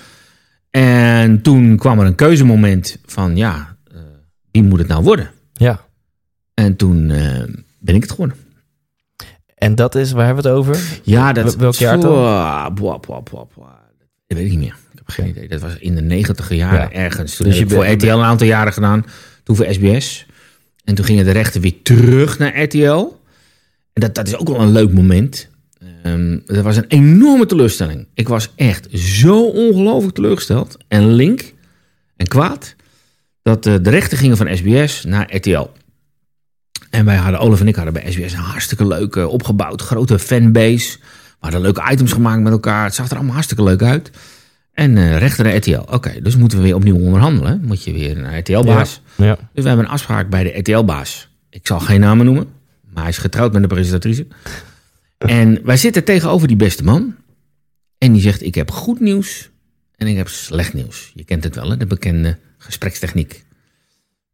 [0.69, 3.97] En toen kwam er een keuzemoment van, ja, eh,
[4.51, 5.31] wie moet het nou worden?
[5.53, 5.83] ja.
[6.53, 7.43] En toen eh,
[7.79, 8.37] ben ik het geworden.
[9.55, 10.99] En dat is, waar hebben we het over?
[11.03, 12.11] Ja, dat Wel- welk jaar dan?
[14.27, 14.75] Dat weet ik niet meer.
[15.05, 15.47] Heb geen idee.
[15.47, 16.91] Dat was in de negentiger jaren Ja.
[16.91, 17.35] ergens.
[17.35, 19.05] Toen Dus heb je voor RTL een aantal jaren gedaan.
[19.43, 20.25] Toen voor SBS.
[20.83, 23.13] En toen gingen de rechten weer terug naar RTL.
[23.93, 25.49] En dat, dat is ook wel een leuk moment.
[26.03, 28.07] Ehm, dat was een enorme teleurstelling.
[28.13, 30.77] Ik was echt zo ongelooflijk teleurgesteld.
[30.87, 31.53] En link
[32.17, 32.75] en kwaad.
[33.41, 35.67] Dat eh, de rechten gingen van SBS naar RTL.
[36.89, 40.19] En wij hadden, Olaf en ik hadden bij SBS een hartstikke leuk eh, opgebouwd, grote
[40.19, 40.97] fanbase.
[40.99, 42.83] We hadden leuke items gemaakt met elkaar.
[42.83, 44.11] Het zag er allemaal hartstikke leuk uit.
[44.75, 45.79] En eh rechter naar RTL.
[45.79, 47.61] Oké, dus moeten we weer opnieuw onderhandelen.
[47.65, 49.01] Moet je weer naar RTL-baas.
[49.17, 49.35] Ja.
[49.35, 51.29] Dus we hebben een afspraak bij de RTL-baas.
[51.49, 52.47] Ik zal geen namen noemen,
[52.93, 54.27] maar hij is getrouwd met de presentatrice.
[55.17, 57.15] En wij zitten tegenover die beste man.
[57.97, 59.49] En die zegt, ik heb goed nieuws
[59.95, 61.11] en ik heb slecht nieuws.
[61.13, 61.77] Je kent het wel, hè?
[61.77, 63.45] de bekende gesprekstechniek.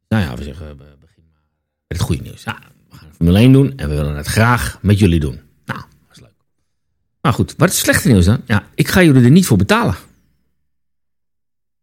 [0.08, 1.32] Nou ja, we zeggen, we beginnen
[1.88, 2.44] met het goede nieuws.
[2.44, 5.40] Ja, we gaan Formule 1 doen en we willen het graag met jullie doen.
[5.66, 6.36] Nou, dat is leuk.
[7.22, 8.42] Maar goed, wat is het slechte nieuws dan?
[8.46, 9.96] Ja, ik ga jullie er niet voor betalen.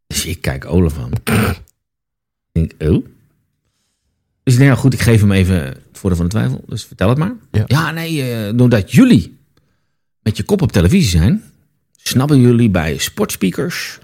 [0.09, 1.11] Dus ik kijk Olaf aan.
[1.13, 1.63] ik
[2.53, 3.07] denk, oh?
[4.43, 6.65] Dus nou goed, ik geef hem even het voordeel van de twijfel.
[6.67, 7.35] Dus vertel het maar.
[7.67, 7.91] Ja.
[7.91, 9.39] nee, eh, doordat jullie
[10.23, 11.43] met je kop op televisie zijn,
[11.97, 13.99] snappen jullie bij sportspeakers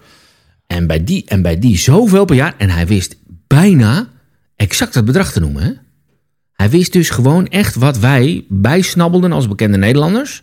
[0.66, 2.54] en bij die en bij die zoveel per jaar.
[2.58, 4.08] En hij wist bijna
[4.56, 5.62] exact het bedrag te noemen.
[5.62, 5.72] Hè?
[6.52, 10.42] Hij wist dus gewoon echt wat wij bijsnabbelden als bekende Nederlanders.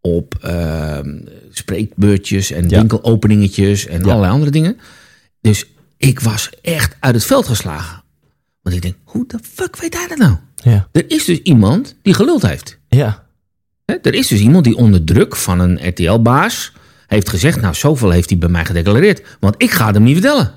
[0.00, 1.18] Op ehm,
[1.50, 2.78] spreekbeurtjes en Ja.
[2.78, 4.04] winkelopeningetjes en Ja.
[4.08, 4.78] allerlei andere dingen.
[5.40, 5.64] Dus
[5.96, 8.02] ik was echt uit het veld geslagen.
[8.62, 10.34] Want ik denk, hoe de fuck weet hij dat nou?
[10.54, 10.88] Ja.
[10.92, 12.78] Er is dus iemand die geluld heeft.
[12.88, 13.28] Ja.
[13.84, 16.72] Er is dus iemand die onder druk van een RTL-baas
[17.06, 17.60] heeft gezegd...
[17.60, 19.22] nou, zoveel heeft hij bij mij gedeclareerd.
[19.40, 20.52] Want ik ga het hem niet vertellen.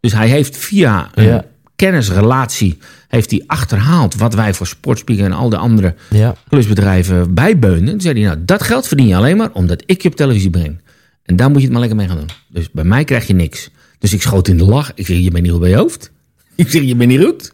[0.00, 1.44] Dus hij heeft via een Ja.
[1.86, 6.34] Kennisrelatie heeft hij achterhaald wat wij voor Sportspeaker en al de andere Ja.
[6.48, 7.90] klusbedrijven bijbeunen.
[7.90, 10.50] Toen zei hij, nou, dat geld verdien je alleen maar omdat ik je op televisie
[10.50, 10.80] breng.
[11.24, 12.28] En daar moet je het maar lekker mee gaan doen.
[12.48, 13.70] Dus bij mij krijg je niks.
[13.98, 14.92] Dus ik schoot in de lach.
[14.94, 16.10] Ik zeg, je bent niet goed bij je hoofd.
[16.56, 17.52] Ik zeg, je bent niet goed.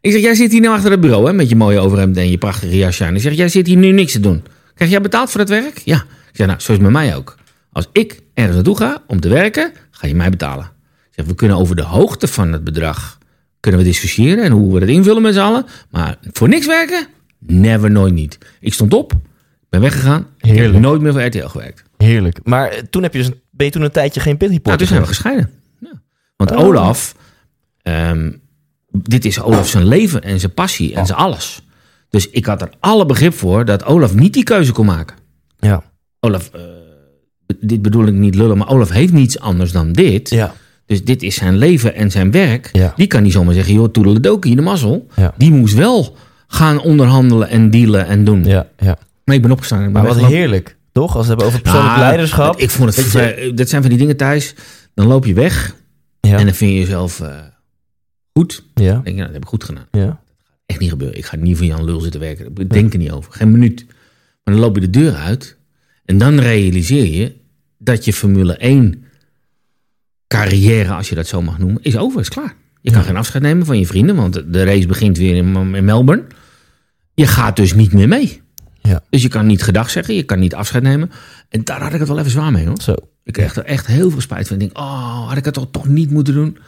[0.00, 2.30] Ik zeg, jij zit hier nou achter het bureau hè, met je mooie overhemd en
[2.30, 3.14] je prachtige jasje aan.
[3.14, 4.42] Ik zeg, jij zit hier nu niks te doen.
[4.74, 5.80] Krijg jij betaald voor dat werk?
[5.84, 5.96] Ja.
[6.30, 7.36] Ik zeg, nou, zo is het met mij ook.
[7.72, 10.64] Als ik ergens naartoe ga om te werken, ga je mij betalen.
[10.64, 13.18] Ik zeg, we kunnen over de hoogte van het bedrag
[13.60, 15.64] kunnen we discussiëren en hoe we dat invullen met z'n allen.
[15.90, 17.06] Maar voor niks werken?
[17.38, 18.38] Never, nooit niet.
[18.60, 19.12] Ik stond op,
[19.68, 20.20] ben weggegaan.
[20.38, 20.78] Ik heb Heerlijk.
[20.78, 21.82] nooit meer voor RTL gewerkt.
[21.96, 22.38] Heerlijk.
[22.44, 24.86] Maar eh, toen heb je dus, ben je toen een tijdje geen pit Nou, toen
[24.86, 25.50] zijn we gescheiden.
[25.78, 25.92] Ja.
[26.36, 26.58] Want Oh.
[26.58, 27.14] Olaf,
[27.82, 28.30] ehm,
[28.92, 31.62] dit is Olaf zijn leven en zijn passie en zijn alles.
[32.08, 35.16] Dus ik had er alle begrip voor dat Olaf niet die keuze kon maken.
[35.58, 35.82] Ja.
[36.20, 36.60] Olaf, eh,
[37.60, 40.30] dit bedoel ik niet lullen, maar Olaf heeft niets anders dan dit.
[40.30, 40.54] Ja.
[40.90, 42.68] Dus dit is zijn leven en zijn werk.
[42.72, 42.92] Ja.
[42.96, 45.06] Die kan niet zomaar zeggen, joh, toedeledokie, de mazzel.
[45.16, 45.34] Ja.
[45.36, 48.44] Die moest wel gaan onderhandelen en dealen en doen.
[48.44, 48.68] Ja.
[48.78, 48.98] ja.
[49.24, 49.78] Nee, ik ben opgestaan.
[49.78, 50.38] Ik ben Maar wat weggelopen.
[50.40, 50.76] heerlijk.
[50.92, 51.16] Toch?
[51.16, 52.58] Als we het hebben over persoonlijk Nou, leiderschap.
[52.60, 54.54] Ik vond het, je- dat zijn van die dingen thuis.
[54.94, 55.76] Dan loop je weg
[56.20, 56.38] Ja.
[56.38, 57.34] en dan vind je jezelf eh,
[58.32, 58.64] goed.
[58.74, 58.92] Dan ja.
[58.92, 59.86] denk je, nou, dat heb ik goed gedaan.
[59.90, 60.20] Ja.
[60.66, 61.16] Echt niet gebeuren.
[61.18, 62.46] Ik ga niet voor Jan Lul zitten werken.
[62.56, 63.32] Ik denk er niet over.
[63.32, 63.84] Geen minuut.
[64.44, 65.56] Maar dan loop je de deur uit.
[66.04, 67.34] En dan realiseer je
[67.78, 69.04] dat je Formule 1
[70.38, 72.20] carrière, als je dat zo mag noemen, is over.
[72.20, 72.54] Is klaar.
[72.80, 75.84] Je kan geen afscheid nemen van je vrienden, want de race begint weer in, in
[75.84, 76.24] Melbourne.
[77.14, 78.42] Je gaat dus niet meer mee.
[78.80, 79.02] Ja.
[79.10, 81.10] Dus je kan niet gedag zeggen, je kan niet afscheid nemen.
[81.48, 82.80] En daar had ik het wel even zwaar mee hoor.
[82.80, 82.94] Zo.
[83.24, 84.56] Ik kreeg er echt heel veel spijt van.
[84.56, 86.58] Ik denk, oh, had ik het toch, toch niet moeten doen?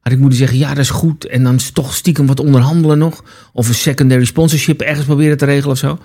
[0.00, 1.26] Had ik moeten zeggen, ja, dat is goed.
[1.26, 3.24] En dan toch stiekem wat onderhandelen nog.
[3.52, 5.98] Of een secondary sponsorship ergens proberen te regelen of zo.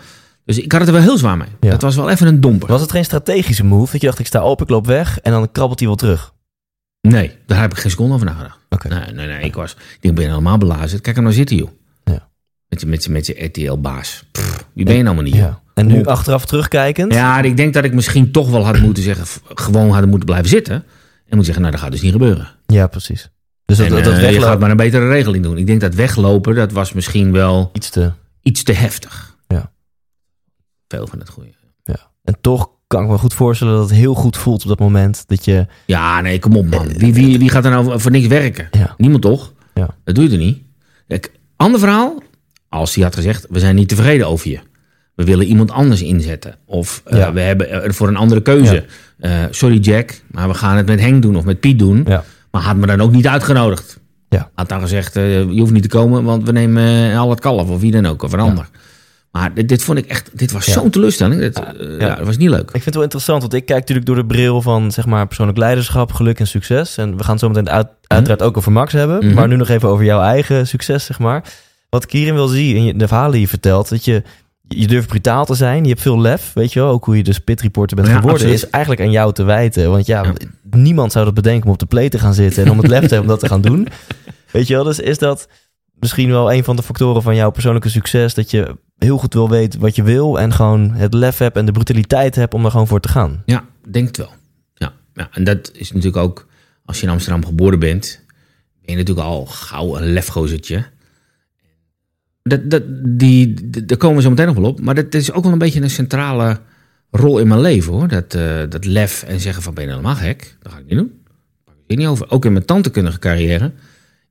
[0.46, 1.48] Dus ik had het er wel heel zwaar mee.
[1.60, 1.70] Ja.
[1.70, 2.68] Dat was wel even een domper.
[2.68, 3.92] Was het geen strategische move?
[3.92, 5.20] Dat je dacht, ik sta op, ik loop weg.
[5.20, 6.34] En dan krabbelt hij wel terug.
[7.10, 8.60] Nee, daar heb ik geen seconde over nagedacht.
[8.70, 8.88] Oké.
[8.88, 9.42] Nee, nee, nee.
[9.42, 11.02] Ik was, ik ben helemaal belazerd?
[11.02, 11.70] Kijk hem nou zitten, joh.
[12.04, 12.30] Ja.
[12.68, 14.24] Met je, met je, met je RTL-baas.
[14.74, 15.36] Wie ben je nou maar niet?
[15.36, 15.62] Ja.
[15.74, 17.14] En nu achteraf terugkijkend.
[17.14, 20.50] Ja, ik denk dat ik misschien toch wel had moeten zeggen, gewoon hadden moeten blijven
[20.50, 20.84] zitten.
[21.28, 22.48] En moet zeggen, nou, dat gaat dus niet gebeuren.
[22.66, 23.30] Ja, precies.
[23.66, 25.58] Dus dat, en, dat, dat eh, je gaat maar een betere regeling doen.
[25.58, 28.12] Ik denk dat weglopen, dat was misschien wel iets te...
[28.42, 29.36] iets te heftig.
[29.48, 29.72] Ja.
[30.88, 31.50] Veel van het goede.
[31.84, 32.12] Ja.
[32.24, 35.24] En toch kan ik me goed voorstellen dat het heel goed voelt op dat moment.
[35.28, 35.66] Dat je...
[35.86, 36.88] Ja, nee, kom op man.
[36.88, 38.68] Wie, wie, wie gaat er nou voor niks werken?
[38.72, 38.94] Ja.
[38.98, 39.54] Niemand toch?
[39.74, 39.88] Ja.
[40.04, 40.58] Dat doe je er niet.
[41.08, 42.22] Kijk, ander verhaal.
[42.70, 44.60] Als hij had gezegd, we zijn niet tevreden over je.
[45.16, 46.56] We willen iemand anders inzetten.
[46.66, 47.34] Of eh, Ja.
[47.34, 48.86] we hebben er voor een andere keuze.
[49.20, 52.08] Eh, sorry Jack, maar we gaan het met Henk doen of met Piet doen.
[52.52, 54.00] Maar had me dan ook niet uitgenodigd.
[54.30, 54.50] Ja.
[54.54, 57.40] Had dan gezegd, eh, je hoeft niet te komen, want we nemen eh, al het
[57.40, 57.70] kalf.
[57.70, 58.70] Of wie dan ook, of een ander.
[59.32, 60.74] Maar dit, dit vond ik echt, dit was Ja.
[60.74, 61.42] zo'n teleurstelling.
[61.52, 62.16] Dat, eh, ja.
[62.16, 62.62] dat was niet leuk.
[62.62, 65.28] Ik vind het wel interessant, want ik kijk natuurlijk door de bril van zeg maar,
[65.28, 66.98] persoonlijk leiderschap, geluk en succes.
[66.98, 69.26] En we gaan het zo meteen uit, uiteraard ook over Max hebben.
[69.26, 69.34] Mhm.
[69.34, 71.44] Maar nu nog even over jouw eigen succes, zeg maar.
[71.90, 74.24] Wat ik hierin wil zien, in de verhalen die je vertelt, dat je,
[74.68, 75.84] je durft brutaal te zijn.
[75.84, 76.90] Je hebt veel lef, weet je wel.
[76.90, 78.64] Ook hoe je dus pit reporter bent Ja, geworden, absoluut.
[78.64, 79.90] is eigenlijk aan jou te wijten.
[79.92, 80.34] Want ja, Ja.
[80.70, 83.00] niemand zou dat bedenken om op de play te gaan zitten en om het lef
[83.08, 83.88] te hebben om dat te gaan doen.
[84.52, 85.48] Weet je wel, dus is dat
[86.00, 89.50] misschien wel een van de factoren van jouw persoonlijke succes, dat je heel goed wil
[89.50, 92.72] weten wat je wil en gewoon het lef hebt en de brutaliteit hebt om er
[92.72, 93.44] gewoon voor te gaan.
[93.46, 94.32] Ja, denk het wel.
[94.74, 96.48] Ja, ja, en dat is natuurlijk ook,
[96.86, 98.22] als je in Amsterdam geboren bent,
[98.82, 100.86] ben je natuurlijk al gauw een lefgozertje.
[102.44, 104.82] Dat, dat, die, daar komen we zo meteen nog wel op.
[104.82, 106.60] Maar dat is ook wel een beetje een centrale
[107.12, 108.08] rol in mijn leven hoor.
[108.08, 110.58] Dat, eh, dat lef en zeggen van ben je helemaal gek?
[110.62, 111.22] Dat ga ik niet doen.
[111.66, 112.30] Daar ik niet over.
[112.30, 113.72] Ook in mijn tantekundige carrière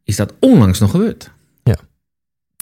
[0.04, 1.30] is dat onlangs nog gebeurd.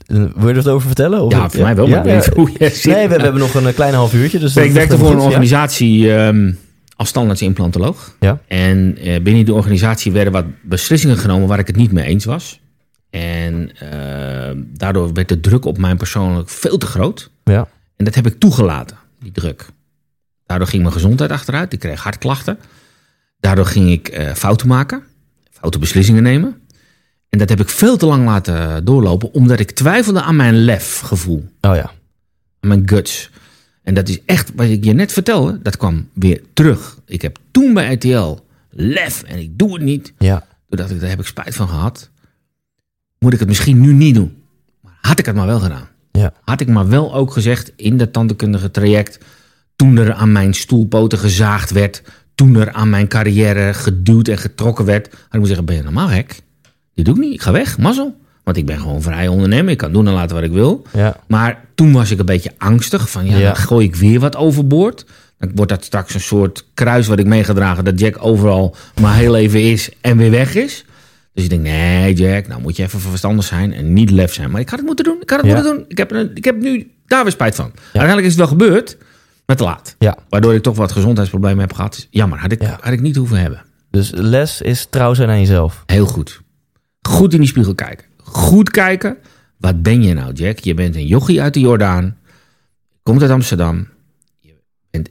[0.06, 1.22] Eh, Wil je er wat over vertellen?
[1.22, 1.88] Of Ja, voor mij wel.
[1.88, 2.94] Maar hoe jij zit.
[2.94, 4.38] Nee, we, we hebben nog een eh, klein half uurtje.
[4.38, 5.24] Dus ik werkte voor een ja.
[5.24, 6.52] organisatie ehm,
[6.96, 8.16] als standaardsimplantoloog.
[8.20, 8.40] Ja.
[8.46, 12.24] En eh, binnen die organisatie werden wat beslissingen genomen waar ik het niet mee eens
[12.24, 12.60] was.
[13.10, 17.30] En eh, daardoor werd de druk op mij persoonlijk veel te groot.
[17.44, 17.68] Ja.
[17.96, 19.66] En dat heb ik toegelaten, die druk.
[20.46, 21.72] Daardoor ging mijn gezondheid achteruit.
[21.72, 22.58] Ik kreeg hartklachten.
[23.40, 25.02] Daardoor ging ik eh, fouten maken.
[25.50, 26.60] Foute beslissingen nemen.
[27.34, 29.32] En dat heb ik veel te lang laten doorlopen.
[29.32, 31.92] Omdat ik twijfelde aan mijn lefgevoel Oh ja.
[32.60, 33.30] mijn guts.
[33.82, 36.98] En dat is echt, wat ik je net vertelde, dat kwam weer terug.
[37.06, 38.38] Ik heb toen bij RTL
[38.70, 40.12] lef en ik doe het niet.
[40.18, 40.38] Ja.
[40.68, 42.10] Toen dacht ik, daar heb ik spijt van gehad.
[43.18, 44.36] Moet ik het misschien nu niet doen?
[44.80, 45.88] Maar had ik het maar wel gedaan.
[46.12, 46.32] Ja.
[46.44, 49.18] Had ik maar wel ook gezegd in dat tandheelkundige traject...
[49.76, 52.02] toen er aan mijn stoelpoten gezaagd werd...
[52.34, 55.06] toen er aan mijn carrière geduwd en getrokken werd...
[55.06, 56.42] had ik moeten zeggen, ben je normaal gek?
[56.94, 58.16] Dit doe ik niet, ik ga weg, mazzel.
[58.42, 60.86] Want ik ben gewoon vrij ondernemer, ik kan doen en laten wat ik wil.
[60.92, 61.16] Ja.
[61.26, 63.10] Maar toen was ik een beetje angstig.
[63.10, 63.44] Van ja, Ja.
[63.44, 65.06] dan gooi ik weer wat overboord.
[65.38, 67.84] Dan wordt dat straks een soort kruis wat ik meegedragen.
[67.84, 70.84] Dat Jack overal maar heel even is en weer weg is.
[71.34, 74.50] Dus je denkt, nee Jack, nou moet je even verstandig zijn en niet lef zijn.
[74.50, 75.54] Maar ik had het moeten doen, ik had het Ja.
[75.54, 75.84] moeten doen.
[75.88, 77.72] Ik heb, ik heb nu daar weer spijt van.
[77.82, 78.96] Uiteindelijk is het wel gebeurd,
[79.46, 79.94] maar te laat.
[79.98, 80.16] Ja.
[80.28, 82.06] Waardoor ik toch wat gezondheidsproblemen heb gehad.
[82.10, 83.62] Jammer, had ik, had ik niet hoeven hebben.
[83.90, 85.82] Dus les is trouw zijn aan jezelf.
[85.86, 86.40] Heel goed.
[87.08, 88.06] Goed in die spiegel kijken.
[88.16, 89.16] Goed kijken.
[89.56, 90.58] Wat ben je nou, Jack?
[90.58, 92.16] Je bent een jochie uit de Jordaan.
[93.02, 93.88] Komt uit Amsterdam.
[94.40, 94.54] Je
[94.90, 95.10] bent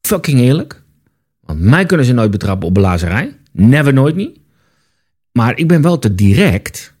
[0.00, 0.82] fucking eerlijk.
[1.40, 3.36] Want mij kunnen ze nooit betrappen op belazerij.
[3.52, 4.38] Never, nooit niet.
[5.32, 6.94] Maar ik ben wel te direct.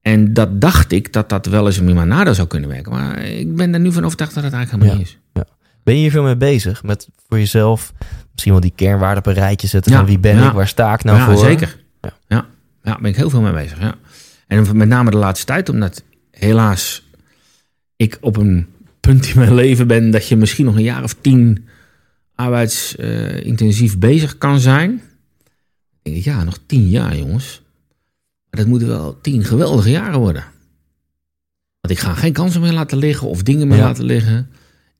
[0.00, 2.92] En dat dacht ik dat dat wel eens in mijn nadeel zou kunnen werken.
[2.92, 5.10] Maar ik ben er nu van overtuigd dat het eigenlijk helemaal Ja.
[5.10, 5.44] niet is.
[5.82, 6.82] Ben je hier veel mee bezig?
[6.82, 7.92] Met voor jezelf
[8.32, 9.92] misschien wel die kernwaarden op een rijtje zetten.
[9.92, 10.46] Ja, Van wie ben ja.
[10.46, 10.52] ik?
[10.52, 11.36] Waar sta ik nou ja, voor?
[11.44, 11.76] zeker.
[12.28, 12.46] Ja.
[12.82, 12.90] Ja.
[12.90, 13.80] Daar ben ik heel veel mee bezig.
[13.80, 13.94] Ja.
[14.46, 17.06] En met name de laatste tijd, omdat helaas
[17.96, 18.66] ik op een
[19.00, 21.64] punt in mijn leven ben dat je misschien nog een jaar of tien
[22.34, 24.90] arbeidsintensief bezig kan zijn.
[24.90, 25.02] Dan
[26.02, 27.62] denk ik, ja, nog tien jaar, jongens.
[28.50, 30.44] Maar dat moeten wel tien geweldige jaren worden.
[31.80, 33.84] Want ik ga geen kansen meer laten liggen of dingen meer Ja.
[33.84, 34.50] laten liggen.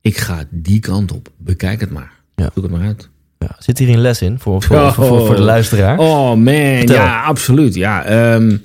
[0.01, 1.31] Ik ga die kant op.
[1.37, 2.11] Bekijk het maar.
[2.35, 2.49] Ja.
[2.53, 3.09] Zoek het maar uit.
[3.43, 4.93] Ja, zit hier een les in voor, voor, Oh.
[4.93, 5.97] voor, voor, de luisteraar?
[5.99, 6.95] Oh man, Vertel.
[6.95, 7.73] ja, absoluut.
[7.75, 8.57] Ja, ehm,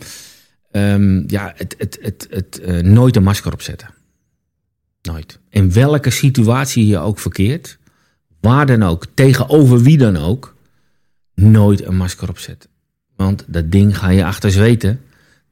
[0.71, 3.89] ehm, ja het, het, het, het, eh, nooit een masker opzetten.
[5.03, 5.39] Nooit.
[5.51, 7.79] In welke situatie je ook verkeert,
[8.41, 10.55] waar dan ook, tegenover wie dan ook,
[11.35, 12.71] nooit een masker opzetten.
[13.17, 15.01] Want dat ding ga je achter zweten.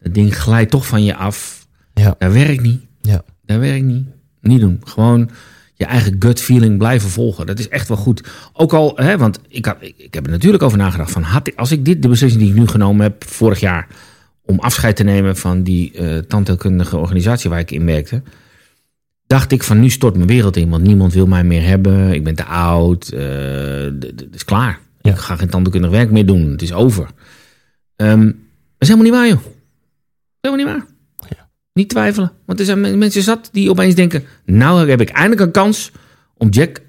[0.00, 1.66] Dat ding glijdt toch van je af.
[1.94, 2.14] Ja.
[2.18, 2.80] Dat werkt niet.
[3.00, 3.22] Ja.
[3.44, 4.06] Dat werkt niet.
[4.40, 4.80] Niet doen.
[4.84, 5.30] Gewoon
[5.78, 7.46] je eigen gut feeling blijven volgen.
[7.46, 8.28] Dat is echt wel goed.
[8.52, 11.10] Ook al, hè, want ik, had, ik, heb er natuurlijk over nagedacht.
[11.10, 13.86] Van, had als ik dit, de beslissing die ik nu genomen heb vorig jaar.
[14.44, 18.22] om afscheid te nemen van die eh tandheelkundige organisatie waar ik in werkte.
[19.26, 20.68] dacht ik van nu stort mijn wereld in.
[20.70, 22.12] Want niemand wil mij meer hebben.
[22.12, 23.08] Ik ben te oud.
[23.08, 23.20] eh,
[24.00, 24.78] Het is klaar.
[25.00, 25.10] Ja.
[25.10, 26.50] Ik ga geen tandheelkundig werk meer doen.
[26.50, 27.08] Het is over.
[27.96, 28.34] Ehm, dat
[28.78, 29.44] is helemaal niet waar, joh.
[30.40, 30.95] Helemaal niet waar.
[31.76, 32.32] Niet twijfelen.
[32.46, 34.24] Want er zijn men- mensen zat die opeens denken...
[34.44, 35.90] nou heb ik eindelijk een kans
[36.36, 36.80] om Jack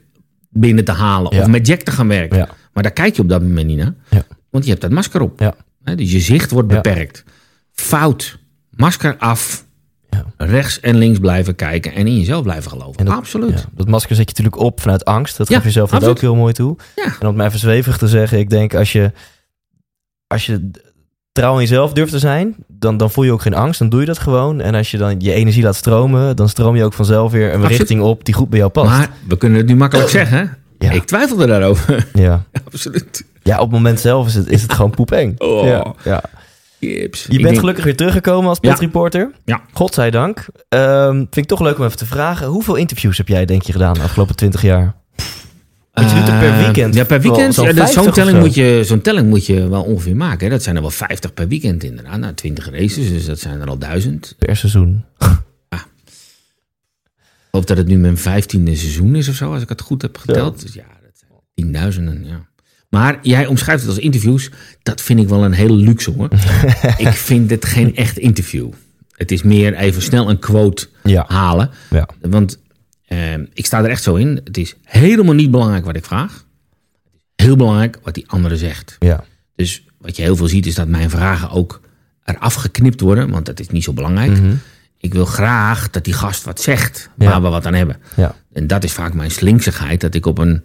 [0.49, 1.35] binnen te halen.
[1.35, 1.41] Ja.
[1.41, 2.37] Of met Jack te gaan werken.
[2.37, 2.47] Ja.
[2.73, 3.93] Maar daar kijk je op dat moment niet naar.
[4.09, 4.23] Ja.
[4.49, 5.53] Want je hebt dat masker op.
[5.95, 7.23] Dus je zicht wordt beperkt.
[7.71, 8.37] Fout.
[8.69, 9.65] Masker af.
[10.09, 10.25] Ja.
[10.37, 11.93] Rechts en links blijven kijken.
[11.93, 12.99] En in jezelf blijven geloven.
[12.99, 13.65] En dat- Absoluut.
[13.73, 15.37] Dat masker zet je natuurlijk op vanuit angst.
[15.37, 16.75] Dat Ja, gaf je zelf ook heel mooi toe.
[17.19, 19.11] En om even zweverig te zeggen, ik denk als je,
[20.27, 20.71] als je
[21.31, 23.79] trouw in jezelf durft te zijn, dan, dan voel je ook geen angst.
[23.79, 24.61] Dan doe je dat gewoon.
[24.61, 27.53] En als je dan je energie laat stromen, dan stroom je ook vanzelf weer een
[27.55, 27.77] Absoluut.
[27.77, 28.89] richting op die goed bij jou past.
[28.89, 30.57] Maar we kunnen het nu makkelijk zeggen.
[30.79, 30.91] Ja.
[30.91, 32.07] Ik twijfelde daarover.
[32.13, 32.43] ja.
[32.71, 33.25] Absoluut.
[33.43, 35.39] ja, op het moment zelf is het, is het gewoon poepeng.
[35.39, 35.65] Oh.
[35.65, 36.21] Ja, ja.
[36.79, 38.69] Je bent denk- gelukkig weer teruggekomen als Ja.
[38.71, 39.31] petreporter.
[39.45, 39.61] Ja.
[39.73, 40.45] Godzijdank.
[40.69, 42.47] Ehm vind ik toch leuk om even te vragen.
[42.47, 44.95] Hoeveel interviews heb jij denk je gedaan de afgelopen 20 jaar?
[45.97, 47.53] Want je doet er per Eh, weekend Ja, per weekend.
[47.53, 48.41] zo'n Ja, 50 zo'n, of telling zo.
[48.43, 50.45] moet je, zo'n telling moet je wel ongeveer maken.
[50.45, 50.51] Hè.
[50.51, 52.19] Dat zijn er wel 50 per weekend inderdaad.
[52.19, 54.35] Nou, 20 races, dus dat zijn er al duizend.
[54.37, 55.03] Per seizoen.
[57.47, 60.01] Ik hoop dat het nu mijn vijftiende seizoen is of zo, als ik het goed
[60.01, 60.61] heb geteld.
[60.61, 62.45] Dus ja, dat zijn tienduizenden, ja.
[62.89, 64.49] Maar jij omschrijft het als interviews.
[64.83, 66.29] Dat vind ik wel een hele luxe hoor.
[66.97, 68.69] ik vind het geen echt interview.
[69.15, 71.25] Het is meer even snel een quote Ja.
[71.27, 71.69] halen.
[71.89, 72.07] Ja.
[72.21, 72.59] Want
[73.07, 74.41] eh, ik sta er echt zo in.
[74.43, 76.45] Het is helemaal niet belangrijk wat ik vraag.
[77.03, 78.95] Het is heel belangrijk wat die andere zegt.
[78.99, 79.23] Ja.
[79.55, 81.81] Dus wat je heel veel ziet is dat mijn vragen ook
[82.23, 83.29] eraf geknipt worden.
[83.29, 84.31] Want dat is niet zo belangrijk.
[84.31, 84.53] Mhm.
[84.97, 87.29] Ik wil graag dat die gast wat zegt Ja.
[87.29, 87.97] waar we wat aan hebben.
[88.15, 88.35] Ja.
[88.53, 90.01] En dat is vaak mijn slinksigheid.
[90.01, 90.63] Dat ik op een,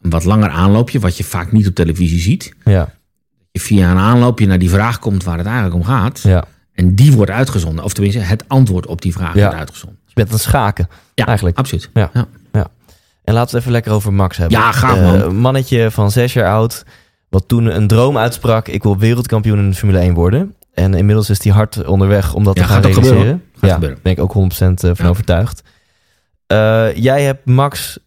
[0.00, 2.54] een wat langer aanloopje, wat je vaak niet op televisie ziet.
[2.64, 2.94] Ja.
[3.50, 6.20] Je via een aanloopje naar die vraag komt waar het eigenlijk om gaat.
[6.20, 6.44] Ja.
[6.72, 7.84] En die wordt uitgezonden.
[7.84, 9.98] Of tenminste, het antwoord op die vraag wordt uitgezonden.
[10.14, 10.88] Je bent aan het schaken.
[11.14, 11.58] Ja, Eigenlijk.
[11.58, 11.90] absoluut.
[11.92, 12.10] Ja.
[12.12, 12.26] Ja.
[12.52, 12.66] Ja.
[13.24, 14.58] En laten we het even lekker over Max hebben.
[14.58, 15.20] Ja, gaaf, Eh, man.
[15.20, 16.84] Een mannetje van zes jaar oud.
[17.28, 18.68] Wat toen een droom uitsprak.
[18.68, 20.54] Ik wil wereldkampioen in de Formule 1 worden.
[20.74, 23.16] En inmiddels is hij hard onderweg om dat Ja, te gaan gaat realiseren.
[23.18, 23.60] gebeuren, hoor.
[23.60, 23.98] Gaat ja, gebeuren.
[24.02, 25.08] ben ik ook 100% van Ja.
[25.08, 25.62] overtuigd.
[26.46, 27.98] Eh, jij hebt Max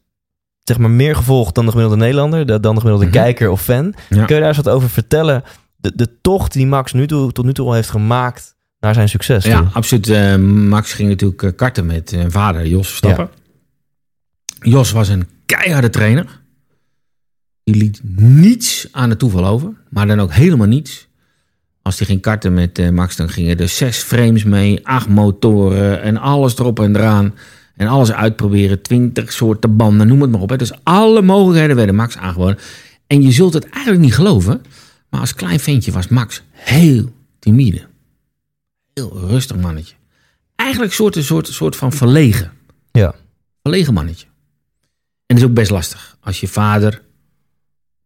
[0.63, 2.45] zeg maar meer gevolgd dan de gemiddelde Nederlander.
[2.45, 3.23] de- Dan de gemiddelde Mhm.
[3.23, 3.93] kijker of fan.
[4.09, 5.43] Kun je daar eens wat over vertellen?
[5.75, 8.54] De, de tocht die Max nu toe, tot nu toe al heeft gemaakt
[8.85, 9.45] naar zijn succes.
[9.45, 9.69] Ja, toe.
[9.73, 10.09] absoluut.
[10.09, 13.29] Eh, Max ging natuurlijk eh, karten met zijn vader, Jos Verstappen.
[14.59, 16.41] Jos was een keiharde trainer.
[17.63, 19.73] Die liet niets aan het toeval over.
[19.89, 21.07] Maar dan ook helemaal niets.
[21.81, 24.87] Als hij ging karten met eh, Max, dan gingen er zes frames mee.
[24.87, 27.33] Acht motoren en alles erop en eraan.
[27.75, 28.81] En alles uitproberen.
[28.81, 30.49] Twintig soorten banden, noem het maar op.
[30.49, 30.57] Hè.
[30.57, 32.57] Dus alle mogelijkheden werden Max aangeboden.
[33.07, 34.61] En je zult het eigenlijk niet geloven.
[35.09, 37.81] Maar als klein ventje was Max heel timide.
[38.99, 39.95] Heel rustig mannetje.
[40.55, 42.51] Eigenlijk een soort, soort, soort van verlegen.
[42.91, 43.15] Ja.
[43.61, 44.25] Verlegen mannetje.
[45.25, 46.17] En dat is ook best lastig.
[46.19, 47.01] Als je vader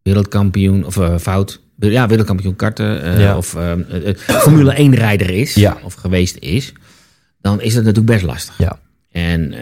[0.02, 3.36] wereldkampioen, of eh, fout, ja, wereldkampioen karten eh, Ja.
[3.36, 3.72] of eh,
[4.16, 5.78] Formule 1 rijder is, Ja.
[5.82, 6.72] of geweest is,
[7.40, 8.58] dan is dat natuurlijk best lastig.
[8.58, 8.78] Ja.
[9.10, 9.54] En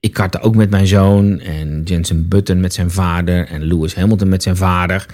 [0.00, 4.28] ik kartte ook met mijn zoon en Jensen Button met zijn vader en Lewis Hamilton
[4.28, 5.06] met zijn vader.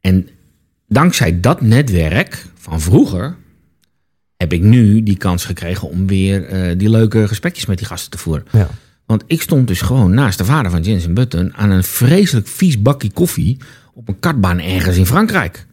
[0.00, 0.28] En
[0.88, 3.36] dankzij dat netwerk van vroeger
[4.42, 8.10] heb ik nu die kans gekregen om weer eh, die leuke gesprekjes met die gasten
[8.10, 8.44] te voeren.
[8.52, 8.68] Ja.
[9.06, 12.82] Want ik stond dus gewoon naast de vader van Jensen Button aan een vreselijk vies
[12.82, 13.58] bakje koffie
[13.94, 15.66] op een kartbaan ergens in Frankrijk.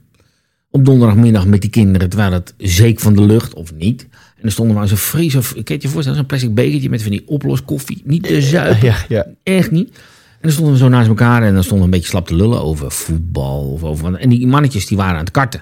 [0.72, 4.02] Op donderdagmiddag met die kinderen, terwijl het zeek van de lucht of niet.
[4.12, 6.90] En dan stonden we aan zo'n vreselijk, ik kan je je voorstellen, zo'n plastic bekertje
[6.90, 8.02] met van die oploskoffie.
[8.06, 9.26] Niet te zuipen, Ja, ja.
[9.44, 9.90] echt niet.
[9.90, 9.98] En
[10.42, 12.62] dan stonden we zo naast elkaar en dan stonden we een beetje slap te lullen
[12.62, 13.72] over voetbal.
[13.72, 15.62] Of over, en die mannetjes die waren aan het karten.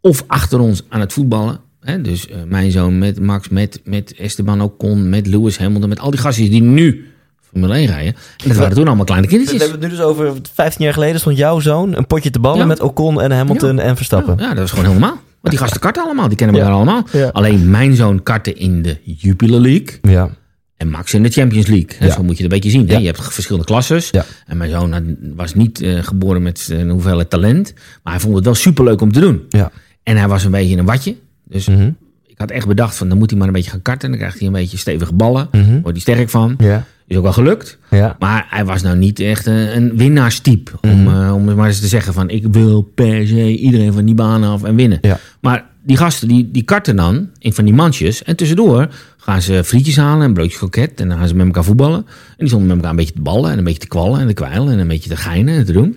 [0.00, 1.60] Of achter ons aan het voetballen.
[1.82, 2.00] Hè?
[2.00, 6.10] Dus eh, mijn zoon met Max, met, met Esteban Ocon, met Lewis Hamilton, met al
[6.10, 7.06] die gastjes die nu
[7.50, 8.14] Formule 1 rijden.
[8.42, 9.62] En dat waren toen allemaal kleine We kindertjes.
[9.62, 12.58] hebben het nu dus over 15 jaar geleden stond jouw zoon een potje te ballen
[12.58, 12.64] Ja.
[12.66, 14.36] met Ocon en Hamilton en Verstappen.
[14.38, 15.20] Ja, dat was gewoon heel normaal.
[15.40, 16.62] Want die gasten karten allemaal, die kennen Ja.
[16.62, 17.04] elkaar allemaal.
[17.32, 19.98] Alleen mijn zoon kartte in de Jupiler League.
[20.02, 20.30] Ja.
[20.76, 21.88] En Max in de Champions League.
[22.00, 22.10] Ja.
[22.10, 22.86] Zo moet je het een beetje zien.
[22.88, 22.92] Hè?
[22.92, 22.98] Ja.
[22.98, 24.08] Je hebt verschillende klasses.
[24.10, 24.24] Ja.
[24.46, 27.72] En mijn zoon was niet eh, geboren met een hoeveelheid talent.
[28.02, 29.42] Maar hij vond het wel superleuk om te doen.
[29.48, 29.70] Ja.
[30.02, 31.16] En hij was een beetje een watje.
[31.52, 31.90] Dus Mhm.
[32.26, 34.08] ik had echt bedacht van dan moet hij maar een beetje gaan karten.
[34.10, 35.48] Dan krijgt hij een beetje stevige ballen.
[35.52, 35.70] Mhm.
[35.70, 36.54] Wordt hij sterk van.
[36.58, 36.84] Ja.
[37.06, 37.78] Is ook wel gelukt.
[37.90, 38.16] Ja.
[38.18, 40.70] Maar hij was nou niet echt een, een winnaarstype.
[40.80, 40.92] Mhm.
[40.92, 44.14] Om, eh, om maar eens te zeggen van ik wil per se iedereen van die
[44.14, 44.98] baan af en winnen.
[45.00, 45.18] Ja.
[45.40, 48.22] Maar die gasten die, die karten dan in van die mandjes.
[48.22, 51.00] En tussendoor gaan ze frietjes halen en broodjes kroket.
[51.00, 51.98] En dan gaan ze met elkaar voetballen.
[52.06, 52.06] En
[52.38, 54.32] die stonden met elkaar een beetje te ballen en een beetje te kwallen en te
[54.34, 54.72] kwijlen.
[54.72, 55.96] En een beetje te geinen en te doen.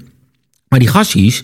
[0.67, 1.43] Maar die gastjes,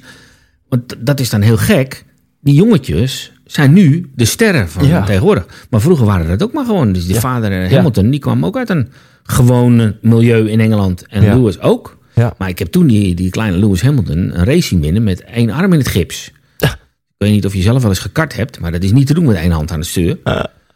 [0.69, 2.05] want dat is dan heel gek.
[2.41, 5.03] Die jongetjes zijn nu de sterren van Ja.
[5.03, 5.45] tegenwoordig.
[5.69, 6.91] Maar vroeger waren dat ook maar gewoon.
[6.91, 7.19] Dus die Ja.
[7.19, 7.71] vader eh.
[7.71, 8.89] Hamilton, die kwam ook uit een
[9.23, 11.05] gewone milieu in Engeland.
[11.07, 11.21] En.
[11.23, 11.97] Lewis ook.
[12.37, 15.49] Maar ik heb toen die, die kleine Lewis Hamilton een race zien winnen met één
[15.49, 16.31] arm in het gips.
[17.17, 19.13] Ik weet niet of je zelf wel eens gekart hebt, maar dat is niet te
[19.13, 20.17] doen met één hand aan het stuur.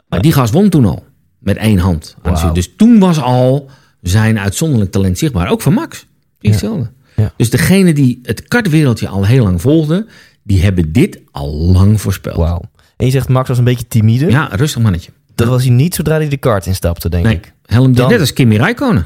[0.10, 1.06] Maar die gast won toen al
[1.40, 2.16] met één hand.
[2.54, 3.70] Dus toen was al
[4.02, 5.50] zijn uitzonderlijk talent zichtbaar.
[5.50, 6.06] Ook van Max.
[6.40, 6.92] Hetzelfde.
[7.16, 7.34] Ja.
[7.38, 10.08] Dus degene die het kartwereldje al heel lang volgden,
[10.46, 12.36] die hebben dit al lang voorspeld.
[12.38, 12.62] Wauw.
[12.98, 14.30] En je zegt Max was een beetje timide.
[14.30, 15.12] Ja, rustig mannetje.
[15.36, 17.54] Dat was hij niet zodra hij de kart instapte, denk Nee, ik.
[17.66, 19.06] Helm, Dan- net als Kimi Räikkönen.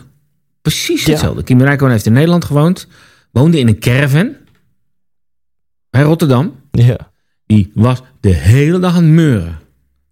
[0.61, 1.11] Precies Ja.
[1.11, 1.43] hetzelfde.
[1.43, 2.87] Kimi Räikkönen heeft in Nederland gewoond.
[3.31, 4.35] Woonde in een caravan.
[5.89, 6.55] Bij Rotterdam.
[6.71, 7.11] Ja.
[7.45, 9.57] Die was de hele dag aan het meuren.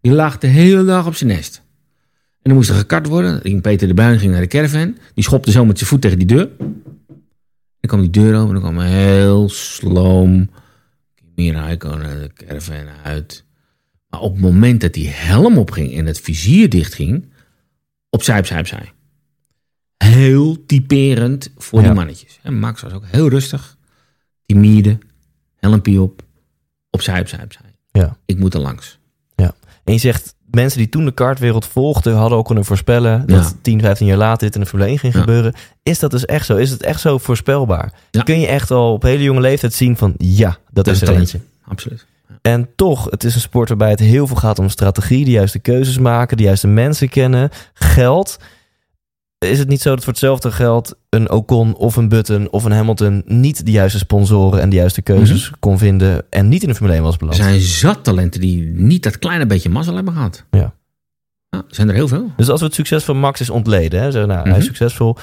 [0.02, 1.62] Die lag de hele dag op zijn nest.
[2.42, 3.62] En dan moest er gekart worden.
[3.62, 4.98] Peter de Bruin ging naar de caravan.
[5.14, 6.50] Die schopte zo met zijn voet tegen die deur.
[7.80, 8.54] Dan kwam die deur open.
[8.54, 10.50] Dan kwam een heel sloom
[11.38, 13.46] Kimi Räikkönen de caravan uit.
[14.10, 17.32] Maar op het moment dat die helm opging en het vizier dichtging...
[18.10, 18.92] opzij, opzij, opzij.
[19.98, 21.86] Heel typerend voor Ja.
[21.86, 22.40] die mannetjes.
[22.44, 23.78] En Max was ook heel rustig.
[24.46, 24.98] Timide.
[25.56, 26.24] Helmpje op.
[26.90, 27.76] Opzij, opzij, opzij.
[27.92, 28.18] Ja.
[28.26, 29.00] Ik moet er langs.
[29.84, 33.52] En je zegt, mensen die toen de kartwereld volgden, hadden ook kunnen voorspellen dat Ja.
[33.62, 35.20] 10, 15 jaar later dit in de Formule 1 ging Ja.
[35.20, 35.54] gebeuren.
[35.84, 36.56] Is dat dus echt zo?
[36.56, 37.94] Is het echt zo voorspelbaar?
[38.12, 38.22] Ja.
[38.22, 41.40] Kun je echt al op hele jonge leeftijd zien van, ja, dat, is er eentje.
[41.68, 42.06] Absoluut.
[42.42, 45.60] En toch, het is een sport waarbij het heel veel gaat om strategie, de juiste
[45.60, 48.38] keuzes maken, de juiste mensen kennen, geld.
[49.40, 52.72] Is het niet zo dat voor hetzelfde geld een Ocon of een Button of een
[52.72, 56.76] Hamilton niet de juiste sponsoren en de juiste keuzes kon vinden en niet in de
[56.76, 57.38] Formule 1 was Er beland?
[57.38, 60.44] zijn zat talenten die niet dat kleine beetje mazzel hebben gehad.
[60.52, 60.74] Ja.
[61.50, 62.32] Er zijn er heel veel.
[62.38, 64.66] Dus als we het succes van Max is ontleden, hè, zeggen, nou, hij is Mhm.
[64.76, 65.18] succesvol.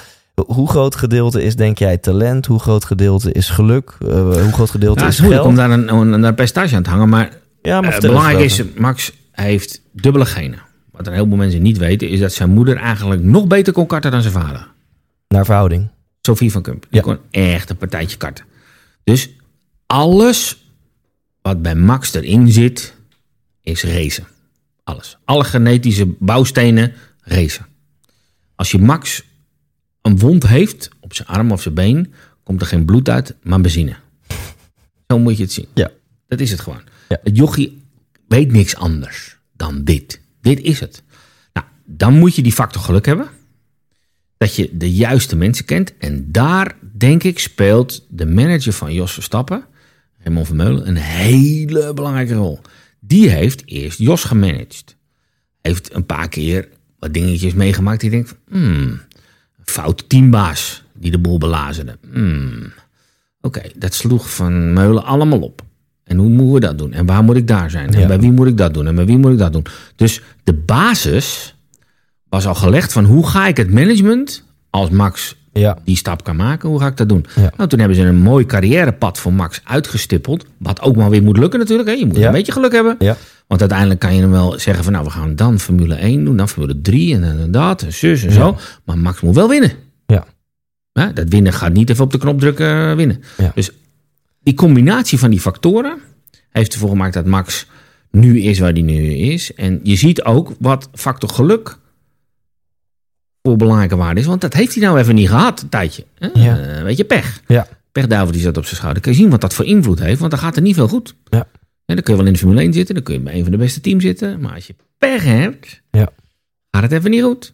[0.47, 2.47] Hoe groot gedeelte is, denk jij, talent?
[2.47, 3.97] Hoe groot gedeelte is geluk?
[4.01, 4.09] Eh,
[4.43, 5.47] hoe groot gedeelte het is geld?
[5.47, 7.09] om daar een, een, een percentage aan te hangen.
[7.09, 7.31] Maar
[7.63, 8.63] ja, maar eh, belangrijk is.
[8.77, 10.59] Max heeft dubbele genen.
[10.97, 14.11] Wat een heleboel mensen niet weten, is dat zijn moeder eigenlijk nog beter kon karten
[14.11, 14.69] dan zijn vader.
[15.29, 15.89] Naar verhouding.
[16.21, 16.83] Sophie van Kump.
[16.91, 17.01] Die Ja.
[17.01, 18.45] kon echt een partijtje karten.
[19.05, 19.31] Dus
[19.87, 20.65] alles
[21.43, 22.95] wat bij Max erin zit,
[23.63, 24.27] is racen.
[24.85, 25.17] Alles.
[25.25, 27.67] Alle genetische bouwstenen racen.
[28.55, 29.25] Als je Max
[30.03, 33.61] een wond heeft op zijn arm of zijn been, komt er geen bloed uit, maar
[33.61, 33.97] benzine.
[35.09, 35.67] Zo moet je het zien.
[35.75, 35.91] Ja.
[36.29, 36.81] Dat is het gewoon.
[37.09, 37.19] Ja.
[37.23, 37.83] Het jochie
[38.29, 40.21] weet niks anders dan dit.
[40.45, 41.03] Dit is het.
[41.53, 43.29] Nou, dan moet je die factor geluk hebben.
[44.37, 45.97] Dat je de juiste mensen kent.
[45.99, 49.65] En daar, denk ik, speelt de manager van Jos Verstappen,
[50.19, 52.61] Raymond Vermeulen, een hele belangrijke rol.
[53.01, 54.97] Die heeft eerst Jos gemanaged.
[55.61, 56.69] Heeft een paar keer
[56.99, 58.01] wat dingetjes meegemaakt.
[58.01, 59.01] Die denkt, hmm,
[59.65, 61.99] fout teambaas die de boel belazerde.
[62.13, 62.73] Hmm,
[63.41, 65.63] Oké, dat sloeg Van Meulen allemaal op.
[66.05, 66.93] En hoe moeten we dat doen?
[66.93, 67.95] En waar moet ik daar zijn?
[67.95, 68.07] En Ja.
[68.07, 68.87] bij wie moet ik dat doen?
[68.87, 69.65] En bij wie moet ik dat doen?
[69.97, 71.55] Dus de basis
[72.29, 75.79] was al gelegd van hoe ga ik het management als Max Ja.
[75.85, 77.25] die stap kan maken, hoe ga ik dat doen?
[77.37, 77.53] Ja.
[77.57, 80.47] Nou, toen hebben ze een mooi carrièrepad voor Max uitgestippeld.
[80.59, 81.89] Wat ook maar weer moet lukken natuurlijk.
[81.89, 81.95] Hè?
[81.95, 82.97] Je moet een beetje geluk hebben.
[82.99, 83.17] Ja.
[83.47, 86.37] Want uiteindelijk kan je hem wel zeggen van nou, we gaan dan Formule 1 doen,
[86.37, 88.57] dan Formule 3 en dan en dat en zus en zo.
[88.85, 89.73] Maar Max moet wel winnen.
[90.07, 90.25] Ja.
[91.13, 93.23] Dat winnen gaat niet even op de knop drukken eh, winnen.
[93.37, 93.53] Ja.
[93.55, 93.71] Dus
[94.45, 95.99] die combinatie van die factoren
[96.51, 97.67] heeft ervoor gemaakt dat Max
[98.11, 99.55] nu is waar hij nu is.
[99.55, 101.79] En je ziet ook wat factor geluk
[103.43, 104.27] voor belangrijke waarde is.
[104.27, 106.05] Want dat heeft hij nou even niet gehad, een tijdje.
[106.19, 106.29] Hè?
[106.35, 106.59] Ja.
[106.59, 107.43] Eh, weet je, pech.
[107.47, 107.67] Ja.
[107.93, 109.03] Pechduivel die zat op zijn schouder.
[109.03, 111.15] Kun je zien wat dat voor invloed heeft, want dan gaat er niet veel goed.
[111.25, 111.47] Ja.
[111.87, 113.51] dan kun je wel in de Formule 1 zitten, dan kun je bij een van
[113.53, 114.41] de beste teams zitten.
[114.41, 116.09] Maar als je pech hebt, Ja.
[116.71, 117.53] gaat het even niet goed.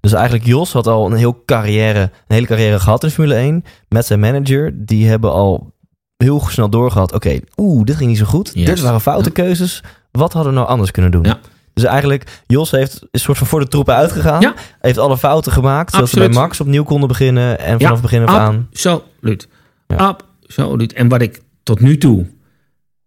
[0.00, 3.64] Dus eigenlijk Jos had al een, heel carrière, een hele carrière gehad in Formule 1.
[3.88, 4.72] Met zijn manager.
[4.86, 5.73] Die hebben al
[6.16, 7.12] heel snel doorgehad.
[7.12, 8.54] Oké, oeh, dit ging niet zo goed.
[8.54, 9.82] Dit waren foute keuzes.
[10.10, 11.24] Wat hadden we nou anders kunnen doen?
[11.24, 11.38] Ja.
[11.74, 14.40] Dus eigenlijk, Jos heeft een soort van voor de troepen uitgegaan.
[14.40, 14.54] Ja.
[14.80, 15.90] Heeft alle fouten gemaakt.
[15.90, 16.28] Zodat ze bij.
[16.28, 17.58] Max opnieuw konden beginnen.
[17.58, 18.68] En Ja, vanaf begin af aan.
[18.70, 19.48] Absoluut.
[19.86, 20.16] Ja.
[20.46, 20.92] Absoluut.
[20.92, 22.26] En wat ik tot nu toe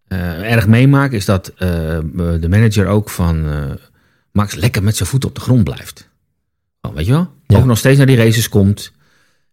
[0.07, 1.67] eh, erg meemaak, is dat eh,
[2.13, 3.59] de manager ook van eh,
[4.31, 6.09] Max lekker met zijn voet op de grond blijft.
[6.81, 7.31] Oh, weet je wel?
[7.47, 7.57] Ja.
[7.57, 8.91] Ook nog steeds naar die races komt.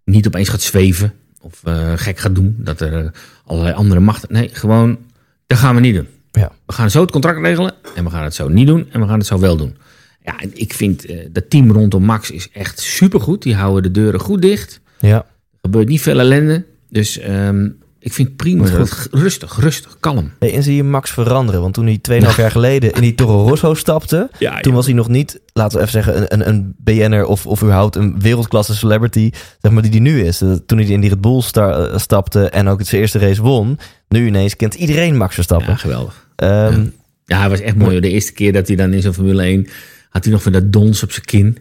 [0.04, 1.62] Niet opeens gaat zweven of
[1.96, 2.56] gek gaat doen.
[2.58, 3.12] Dat er
[3.46, 4.32] allerlei andere machten.
[4.32, 4.98] Nee, gewoon,
[5.46, 6.08] dat gaan we niet doen.
[6.32, 6.52] Ja.
[6.66, 9.06] We gaan zo het contract regelen en we gaan het zo niet doen en we
[9.06, 9.76] gaan het zo wel doen.
[10.22, 13.42] Ja, en ik vind eh, dat team rondom Max is echt supergoed.
[13.42, 14.80] Die houden de deuren goed dicht.
[14.98, 15.16] Ja.
[15.16, 16.64] Er gebeurt niet veel ellende.
[16.88, 17.68] Dus ehm,
[18.04, 18.66] ik vind het prima.
[18.66, 19.08] Goed.
[19.10, 20.30] Rustig, rustig, kalm.
[20.38, 21.60] Hey, en zie je Max veranderen?
[21.60, 21.98] Want toen hij
[22.30, 24.30] 2,5 jaar geleden in die Toro Rosso stapte...
[24.38, 27.46] Ja, Toen was hij nog niet, laten we even zeggen, een, een, een BN'er of,
[27.46, 29.30] of überhaupt een wereldklasse celebrity,
[29.60, 30.38] zeg maar, die die nu is.
[30.38, 33.78] Toen hij in die Red Bull sta- eh, stapte en ook zijn eerste race won,
[34.08, 35.68] nu ineens kent iedereen Max Verstappen.
[35.70, 36.28] ja, geweldig.
[36.36, 36.84] Ehm,
[37.26, 37.90] Ja, hij was echt mooi.
[37.92, 38.00] hoor.
[38.00, 39.66] De eerste keer dat hij dan in zo'n Formule 1...
[40.10, 41.58] had hij nog van dat dons op zijn kin.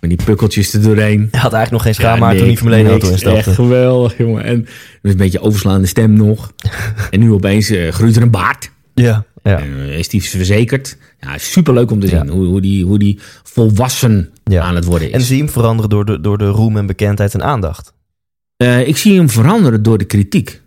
[0.00, 1.28] Met die pukkeltjes er doorheen.
[1.30, 3.38] Hij had eigenlijk nog geen Ja, schaamhaar toen hij Formule 1 auto instapte.
[3.38, 4.44] Echt geweldig, jongen.
[4.44, 4.60] En
[5.02, 6.52] met een beetje overslaande stem nog.
[7.10, 8.70] en nu opeens eh, groeit er een baard.
[8.94, 9.58] Ja, ja.
[9.58, 10.96] En eh, is hij verzekerd.
[11.20, 12.32] Ja, superleuk om te zien Ja.
[12.32, 14.62] hoe, hoe, die, hoe die volwassen Ja.
[14.62, 15.14] aan het worden is.
[15.14, 17.94] En zie je hem veranderen door de, door de roem en bekendheid en aandacht.
[18.56, 20.60] Eh, ik zie hem veranderen door de kritiek.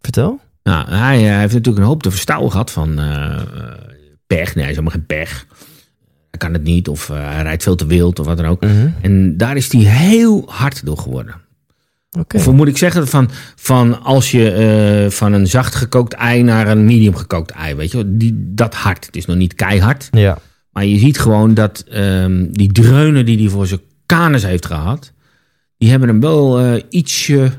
[0.00, 0.40] Vertel.
[0.62, 3.42] Nou, hij, heeft natuurlijk een hoop te verstouwen gehad van eh,
[4.26, 4.54] pech.
[4.54, 5.46] Nee, hij is helemaal geen pech.
[6.36, 8.60] Hij kan het niet of eh, hij rijdt veel te wild of wat dan ook.
[8.60, 8.88] Mhm.
[9.00, 11.34] En daar is hij heel hard door geworden.
[12.18, 12.36] Oké.
[12.36, 16.68] Of moet ik zeggen, van, van als je eh, van een zacht gekookt ei naar
[16.68, 19.06] een medium gekookt ei, weet je die, dat hard.
[19.06, 20.38] Het is nog niet keihard, Ja.
[20.70, 25.12] maar je ziet gewoon dat ehm, die dreunen die hij voor zijn kanus heeft gehad,
[25.78, 27.50] die hebben hem wel eh, ietsje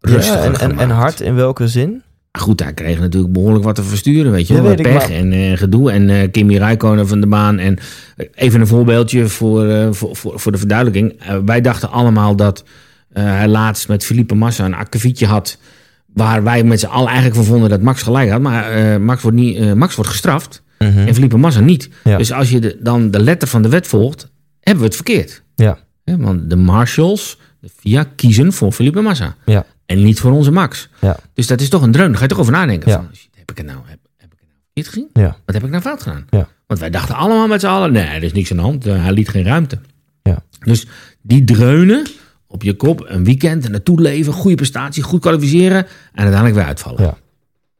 [0.00, 2.02] rustiger Ja, en, en, en hard in welke zin?
[2.38, 4.74] Goed, hij kreeg natuurlijk behoorlijk wat te versturen, weet je wel.
[4.74, 5.90] Pech en eh, gedoe.
[5.90, 7.58] En eh, Kimi Räikkönen van de baan.
[7.58, 7.78] En
[8.16, 11.20] eh, even een voorbeeldje voor, voor, voor, voor de verduidelijking.
[11.44, 12.64] Wij dachten allemaal dat
[13.12, 15.58] hij laatst met Felipe Massa een akkefietje had...
[16.06, 18.40] waar wij met z'n allen eigenlijk van vonden dat Max gelijk had.
[18.40, 20.98] Maar Max, wordt niet, Max wordt gestraft Mhm.
[20.98, 21.88] en Felipe Massa niet.
[22.04, 22.16] Ja.
[22.16, 24.30] Dus als je de, dan de letter van de wet volgt,
[24.60, 25.42] hebben we het verkeerd.
[25.54, 25.78] Ja.
[26.04, 29.34] Want de marshals, de FIA, kiezen voor Felipe Massa.
[29.44, 29.64] Ja.
[29.86, 30.88] En niet voor onze Max.
[31.00, 31.16] Ja.
[31.34, 32.06] Dus dat is toch een dreun.
[32.08, 32.92] Daar ga je toch over nadenken.
[32.92, 35.08] Van, heb ik het nou, heb, heb ik het nou niet gezien?
[35.12, 35.36] Ja.
[35.44, 36.26] Wat heb ik nou fout gedaan?
[36.30, 36.48] Ja.
[36.66, 38.86] Want wij dachten allemaal met z'n allen, nee, er is niks aan de hand.
[38.86, 39.78] Eh, hij liet geen ruimte.
[40.22, 40.42] Ja.
[40.60, 40.86] Dus
[41.22, 42.06] die dreunen
[42.46, 46.64] op je kop, een weekend, en naartoe leven, goede prestatie, goed kwalificeren en uiteindelijk weer
[46.64, 47.02] uitvallen.
[47.02, 47.16] Ja.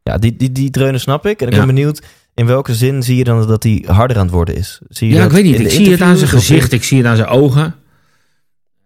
[0.02, 1.40] Ja, die, die, die dreunen snap ik.
[1.40, 1.59] En ik Ja.
[1.59, 2.02] ben benieuwd,
[2.34, 4.80] in welke zin zie je dan dat hij harder aan het worden is?
[4.88, 5.61] Zie je Ja, dat ik weet niet.
[5.61, 7.74] Ik zie het aan zijn gezicht, ik zie het aan zijn ogen.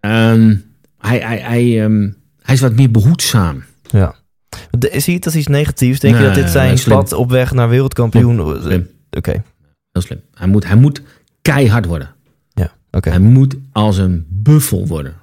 [0.01, 0.57] Ehm,
[0.99, 2.09] hij, hij, hij, ehm,
[2.49, 3.63] hij is wat meer behoedzaam.
[3.91, 4.15] Ja.
[4.71, 6.01] De- zie je het als iets negatiefs?
[6.01, 8.41] Denk je dat dit zijn pad op weg naar wereldkampioen...
[8.41, 8.89] Oké, Slim.
[9.11, 9.31] oké.
[9.93, 10.21] Heel slim.
[10.35, 11.03] Hij moet, hij moet
[11.43, 12.15] keihard worden.
[12.55, 13.09] Ja, oké.
[13.11, 15.15] Hij moet als een buffel worden.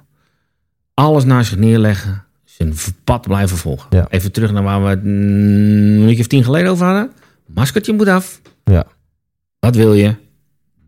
[0.94, 2.24] Alles naar zich neerleggen.
[2.44, 2.74] Zijn
[3.04, 3.86] pad blijven volgen.
[3.90, 4.06] Ja.
[4.10, 7.12] Even terug naar waar we het een minuutje of tien geleden over hadden.
[7.46, 8.40] Maskertje moet af.
[8.64, 8.86] Ja.
[9.58, 10.14] Wat wil je?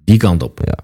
[0.04, 0.60] Die kant op.
[0.64, 0.78] Ja.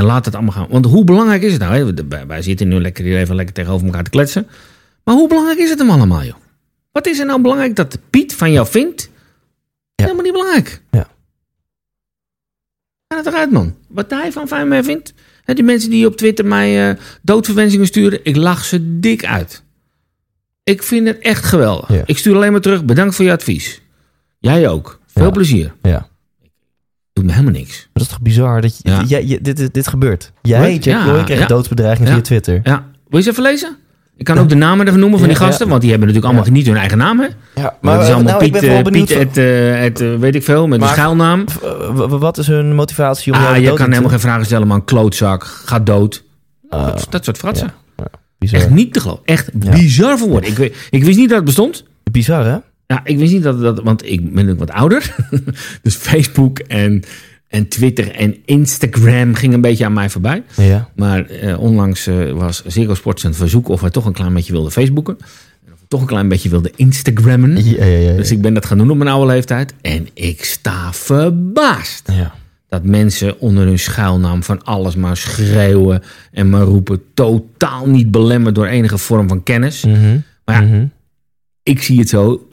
[0.00, 0.66] En laat het allemaal gaan.
[0.70, 1.94] Want hoe belangrijk is het nou?
[2.26, 4.46] Wij- zitten nu lekker hier even lekker tegenover elkaar te kletsen.
[5.04, 6.34] Maar hoe belangrijk is het hem allemaal, joh?
[6.92, 9.10] Wat is er nou belangrijk dat Piet van jou vindt?
[9.94, 10.82] Helemaal niet belangrijk.
[10.90, 11.08] Ja.
[13.08, 13.74] Ga het eruit, man.
[13.88, 15.12] Wat hij van van mij vindt.
[15.44, 19.62] Hè, die mensen die op Twitter mij eh, doodverwensingen sturen, ik lach ze dik uit.
[20.64, 21.88] Ik vind het echt geweldig.
[21.92, 22.02] Ja.
[22.06, 23.80] Ik stuur alleen maar terug, bedankt voor je advies.
[24.38, 25.00] Jij ook.
[25.06, 25.30] Veel Ja.
[25.30, 25.74] plezier.
[25.82, 26.08] Ja.
[27.20, 27.76] Doet me helemaal niks.
[27.78, 29.02] Maar dat is toch bizar dat je, Ja.
[29.06, 30.32] jij- je- dit, dit, dit gebeurt.
[30.42, 30.72] Jij?
[30.74, 31.48] Jack Ja, Roy, krijgt ja.
[31.48, 32.60] doodsbedreiging via Twitter.
[32.62, 33.76] Ja, wil je ze even lezen?
[34.16, 36.52] Ik kan ook de namen ervan noemen van die gasten, want die hebben natuurlijk allemaal
[36.52, 37.18] niet hun eigen naam.
[37.20, 37.26] Hè?
[37.54, 38.82] Ja, Maar het is allemaal nou, ik Piet, ben eh.
[38.92, 41.44] Piet het, eh, het, eh, weet ik veel, met Maar- een schuilnaam.
[42.08, 44.84] wat is hun motivatie om jou Ah, je kan helemaal geen vragen stellen, man.
[44.84, 46.24] Klootzak, ga dood.
[46.68, 47.72] Ah, dat, soort fratsen.
[48.38, 48.60] Bizar.
[48.60, 49.22] Echt niet te geloven.
[49.24, 50.50] Echt bizar voor woorden.
[50.50, 51.84] Ik, weet- ik wist niet dat het bestond.
[52.10, 52.56] Bizar, hè?
[52.90, 53.80] Ja, ik wist niet dat dat...
[53.82, 55.14] Want ik ben ook wat ouder.
[55.82, 57.02] dus Facebook en,
[57.48, 60.42] en Twitter en Instagram ging een beetje aan mij voorbij.
[60.56, 60.88] Ja.
[60.96, 64.52] Maar eh, onlangs eh, was Ziggo Sports een verzoek of we toch een klein beetje
[64.52, 65.16] wilden Facebooken.
[65.66, 67.64] En of we toch een klein beetje wilden Instagrammen.
[67.64, 68.16] Ja, ja, ja.
[68.16, 69.74] Dus ik ben dat gaan doen op mijn oude leeftijd.
[69.80, 72.10] En ik sta verbaasd.
[72.12, 72.34] ja.
[72.68, 77.02] Dat mensen onder hun schuilnaam van alles maar schreeuwen en maar roepen.
[77.14, 79.84] Totaal niet belemmerd door enige vorm van kennis.
[79.84, 80.18] Mhm.
[80.44, 80.84] Maar ja, Mhm.
[81.62, 82.44] ik zie het zo.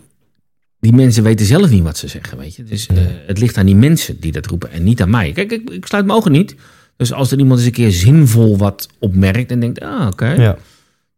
[0.79, 2.63] Die mensen weten zelf niet wat ze zeggen, weet je.
[2.63, 2.97] Dus eh,
[3.27, 5.31] het ligt aan die mensen die dat roepen en niet aan mij.
[5.31, 6.55] Kijk, ik, ik sluit mijn ogen niet.
[6.97, 9.79] Dus als er iemand eens een keer zinvol wat opmerkt en denkt...
[9.81, 10.57] Ah, oké, Ja.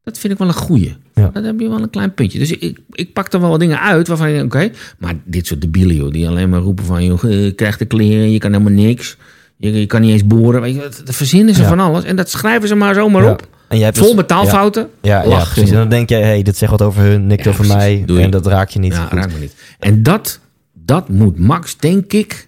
[0.04, 0.96] dat vind ik wel een goeie.
[1.16, 1.30] Ja.
[1.34, 2.40] Dat heb je wel een klein puntje.
[2.40, 4.56] Dus ik, ik pak er wel wat dingen uit waarvan je denkt...
[4.56, 7.06] Oké, maar dit soort debielen, joh, die alleen maar roepen van...
[7.06, 9.18] Joh, je krijgt de kleren, je kan helemaal niks.
[9.58, 10.62] Je, je kan niet eens boren.
[10.62, 11.68] Weet je, dat dat verzinnen ze Ja.
[11.68, 12.04] van alles.
[12.04, 13.48] En dat schrijven ze maar zomaar op.
[13.70, 14.90] En jij hebt Vol dus- met taalfouten.
[15.02, 15.70] Ja, ja, ja, Lach, precies.
[15.72, 18.04] En dan denk jij, hey, dit zegt wat over hun, nikt Ja, over mij.
[18.08, 18.94] En dat raak je niet.
[18.94, 19.56] Ja, raakt me niet.
[19.80, 20.40] En dat,
[20.74, 22.48] dat moet Max, denk ik...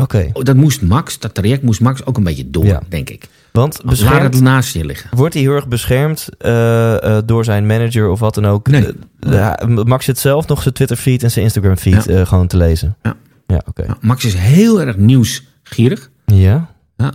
[0.00, 3.28] Oké, Oh, dat moest Max, dat traject moest Max ook een beetje door, denk ik.
[3.52, 5.10] want Laat het beschermd, naast je liggen.
[5.16, 8.68] wordt hij heel erg beschermd eh, eh, door zijn manager of wat dan ook?
[8.68, 8.86] Nee.
[9.20, 12.24] Eh, Max zit zelf nog zijn Twitter feed en zijn Instagram feed Ja.
[12.24, 12.96] gewoon te lezen.
[13.02, 13.16] Ja.
[13.46, 13.86] Ja, oké.
[13.86, 16.10] Nou, Max is heel erg nieuwsgierig.
[16.26, 17.12] Ja, Ja.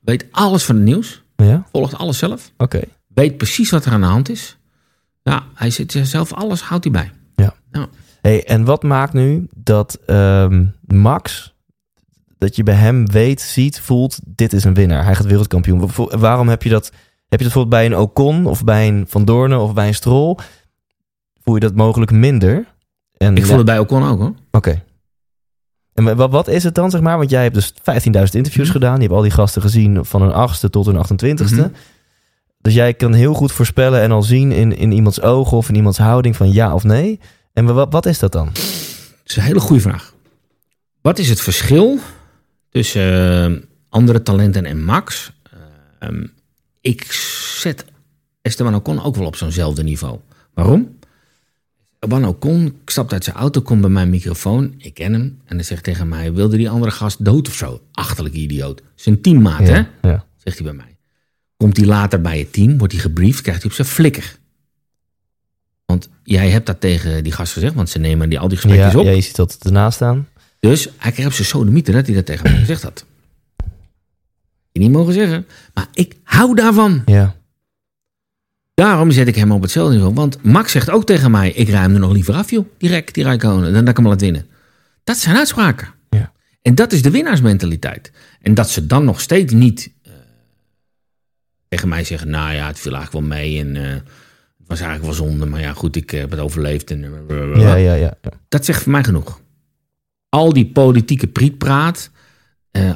[0.00, 1.22] Weet alles van het nieuws.
[1.46, 2.52] Ja, Volgt alles zelf.
[2.56, 2.80] oké.
[3.06, 4.56] Weet precies wat er aan de hand is.
[5.22, 7.10] Ja, hij zit zelf alles, houdt hij bij.
[8.20, 11.54] Hey, en wat maakt nu dat ehm, Max,
[12.38, 15.04] dat je bij hem weet, ziet, voelt, dit is een winnaar.
[15.04, 15.90] Hij gaat wereldkampioen.
[15.96, 16.84] Wa- Waarom heb je dat?
[17.28, 19.94] Heb je dat bijvoorbeeld bij een Ocon of bij een Van Doornen of bij een
[19.94, 20.36] Stroll?
[21.42, 22.64] Voel je dat mogelijk minder?
[23.16, 24.34] En, Ik ja, voel het bij Ocon ook hoor.
[24.50, 24.82] Oké.
[25.98, 27.18] En wat, is het dan, zeg maar?
[27.18, 28.76] Want jij hebt dus 15.000 interviews Mhm.
[28.76, 28.94] gedaan.
[28.94, 31.54] Je hebt al die gasten gezien van hun achtste tot hun 28ste.
[31.54, 31.68] Mhm.
[32.60, 35.74] Dus jij kan heel goed voorspellen en al zien in, in iemands ogen of in
[35.74, 37.20] iemands houding van ja of nee.
[37.52, 38.44] En wat, wat is dat dan?
[38.46, 38.56] Dat
[39.24, 40.14] is een hele goede vraag.
[41.00, 41.98] Wat is het verschil
[42.70, 45.32] tussen eh, andere talenten en Max?
[45.98, 46.26] Ehm,
[46.80, 47.12] ik
[47.58, 47.84] zet
[48.42, 50.18] Esteban Ocon ook wel op zo'nzelfde niveau.
[50.54, 50.97] Waarom?
[52.00, 54.74] Esteban Ocon stapt uit zijn auto, komt bij mijn microfoon.
[54.76, 55.38] Ik ken hem.
[55.44, 57.82] En hij zegt tegen mij, wilde die andere gast dood of zo?
[57.92, 58.82] Achterlijke idioot.
[58.94, 59.82] Zijn teammaat, hè?
[60.02, 60.24] Ja.
[60.36, 60.96] Zegt hij bij mij.
[61.56, 64.36] Komt hij later bij het team, wordt hij gebriefd, krijgt hij op zijn flikker.
[65.86, 68.92] Want jij hebt dat tegen die gast gezegd, want ze nemen die, al die gesprekjes
[68.92, 69.04] Ja, op.
[69.04, 70.28] ja, je ziet dat ernaast staan.
[70.60, 73.04] Dus hij kreeg op zijn sodomieter dat hij dat tegen mij gezegd had.
[74.72, 75.46] Je niet mogen zeggen.
[75.74, 77.02] Maar ik hou daarvan.
[77.06, 77.36] Ja,
[78.78, 80.14] Daarom zet ik hem op hetzelfde niveau.
[80.14, 82.66] Want Max zegt ook tegen mij: ik ruim er nog liever af, joh.
[82.78, 83.72] Direct, die Rijkonen.
[83.72, 84.46] Dan dat ik hem laat winnen.
[85.04, 85.88] Dat zijn uitspraken.
[86.10, 86.32] Ja.
[86.62, 88.12] En dat is de winnaarsmentaliteit.
[88.42, 90.12] En dat ze dan nog steeds niet eh,
[91.68, 93.58] tegen mij zeggen: nou ja, het viel eigenlijk wel mee.
[93.58, 95.46] En eh, het was eigenlijk wel zonde.
[95.46, 96.90] Maar ja, goed, ik heb het overleefd.
[96.90, 98.16] En, eh, ja, ja, ja.
[98.22, 98.30] ja.
[98.48, 99.40] dat zegt voor mij genoeg.
[100.28, 102.10] Al die politieke prietpraat,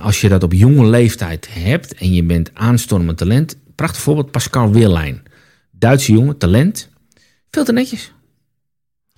[0.03, 3.57] als je dat op jonge leeftijd hebt en je bent aanstormend talent.
[3.75, 5.23] Prachtig voorbeeld, Pascal Weerlijn.
[5.83, 6.89] Duitse jongen, talent.
[7.51, 8.13] Veel te netjes.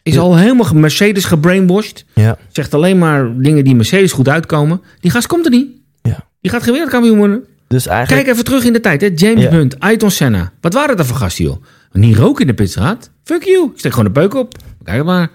[0.02, 0.20] Is Ja.
[0.20, 2.04] al helemaal Mercedes gebrainwashed.
[2.14, 2.38] ja.
[2.48, 4.80] Zegt alleen maar dingen die Mercedes goed uitkomen.
[5.00, 5.68] Die gast komt er niet.
[6.02, 6.28] Ja.
[6.40, 7.44] Die gaat geen wereldkampioen worden.
[7.68, 8.22] Dus eigenlijk...
[8.22, 9.00] Kijk even terug in de tijd.
[9.00, 9.10] Hè?
[9.14, 9.50] James Ja.
[9.50, 10.52] Hunt, Ayrton Senna.
[10.60, 11.62] Wat waren dat voor gasten, joh?
[11.92, 13.10] Niet roken in de pitstraat.
[13.24, 13.64] Fuck you.
[13.72, 14.54] Ik steek gewoon de peuk op.
[14.84, 15.30] Kijk maar.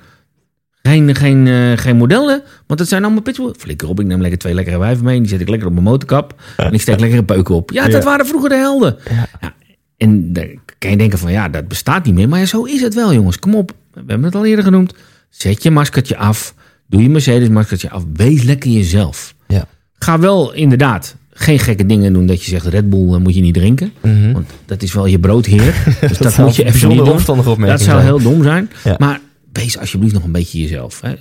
[0.83, 3.53] Geen, geen, eh, geen modellen, want het zijn allemaal pitbull.
[3.57, 5.19] Flikker op, ik neem lekker twee lekkere wijven mee.
[5.19, 6.41] Die zet ik lekker op mijn motorkap.
[6.57, 7.71] En ik steek lekker een peuk op.
[7.71, 8.09] Ja, dat Ja.
[8.09, 8.97] waren vroeger de helden.
[9.09, 9.27] Ja,
[9.99, 10.47] en dan
[10.77, 12.29] kan je denken van, ja, dat bestaat niet meer.
[12.29, 13.39] Maar ja, zo is het wel, jongens.
[13.39, 13.71] Kom op.
[13.93, 14.93] We hebben het al eerder genoemd.
[15.29, 16.53] Zet je maskertje af.
[16.87, 18.03] Doe je Mercedes-maskertje af.
[18.13, 19.35] Wees lekker jezelf.
[19.47, 19.65] Ja.
[19.93, 23.53] Ga wel inderdaad geen gekke dingen doen dat je zegt Red Bull moet je niet
[23.53, 23.93] drinken.
[24.01, 24.31] Mhm.
[24.31, 25.73] Want dat is wel je broodheer.
[26.07, 27.65] Dus dat, moet je even niet doen.
[27.65, 28.69] Dat zou heel dom zijn.
[28.83, 28.95] Ja.
[28.97, 29.19] Maar
[29.51, 31.01] wees alsjeblieft nog een beetje jezelf.
[31.01, 31.13] Hè.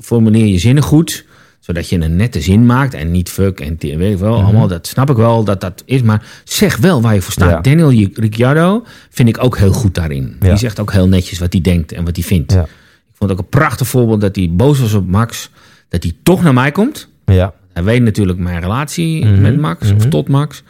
[0.00, 1.24] Formuleer je zinnen goed.
[1.64, 2.94] Zodat je een nette zin maakt.
[2.94, 4.42] En niet fuck en weet ik wel.
[4.42, 6.02] Allemaal, dat snap ik wel dat dat is.
[6.02, 7.50] Maar zeg wel waar je voor staat.
[7.50, 7.60] Ja.
[7.60, 10.36] Daniel Ricciardo vind ik ook heel goed daarin.
[10.40, 10.48] Ja.
[10.48, 12.52] Die zegt ook heel netjes wat hij denkt en wat hij vindt.
[12.52, 12.62] Ja.
[12.62, 15.50] Ik vond ook een prachtig voorbeeld dat hij boos was op Max.
[15.88, 17.08] Dat hij toch naar mij komt.
[17.24, 17.54] Ja.
[17.72, 20.08] Hij weet natuurlijk mijn relatie Mhm, met Max, of mhm.
[20.08, 20.62] tot Max.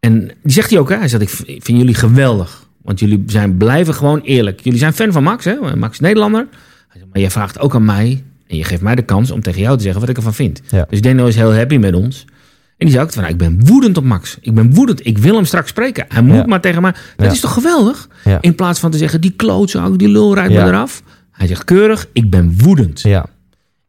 [0.00, 0.96] En die zegt hij ook, hè?
[0.96, 2.66] Hij zegt, ik vind jullie geweldig.
[2.82, 4.60] Want jullie zijn blijven gewoon eerlijk.
[4.60, 5.76] Jullie zijn fan van Max, hè?
[5.76, 6.46] Max is Nederlander.
[7.12, 9.76] Maar je vraagt ook aan mij, en je geeft mij de kans om tegen jou
[9.76, 10.60] te zeggen wat ik ervan vind.
[10.70, 10.86] Ja.
[10.90, 12.24] Dus Daniel is heel happy met ons.
[12.78, 14.38] En die zei ook van, nou, ik ben woedend op Max.
[14.40, 15.06] Ik ben woedend.
[15.06, 16.04] Ik wil hem straks spreken.
[16.08, 16.44] Hij moet Ja.
[16.46, 16.92] maar tegen mij.
[17.16, 17.32] Dat Ja.
[17.32, 18.08] is toch geweldig?
[18.40, 21.02] In plaats van te zeggen, die klootzak, die lul rijdt me eraf.
[21.32, 23.00] Hij zegt keurig, ik ben woedend.
[23.00, 23.26] Ja.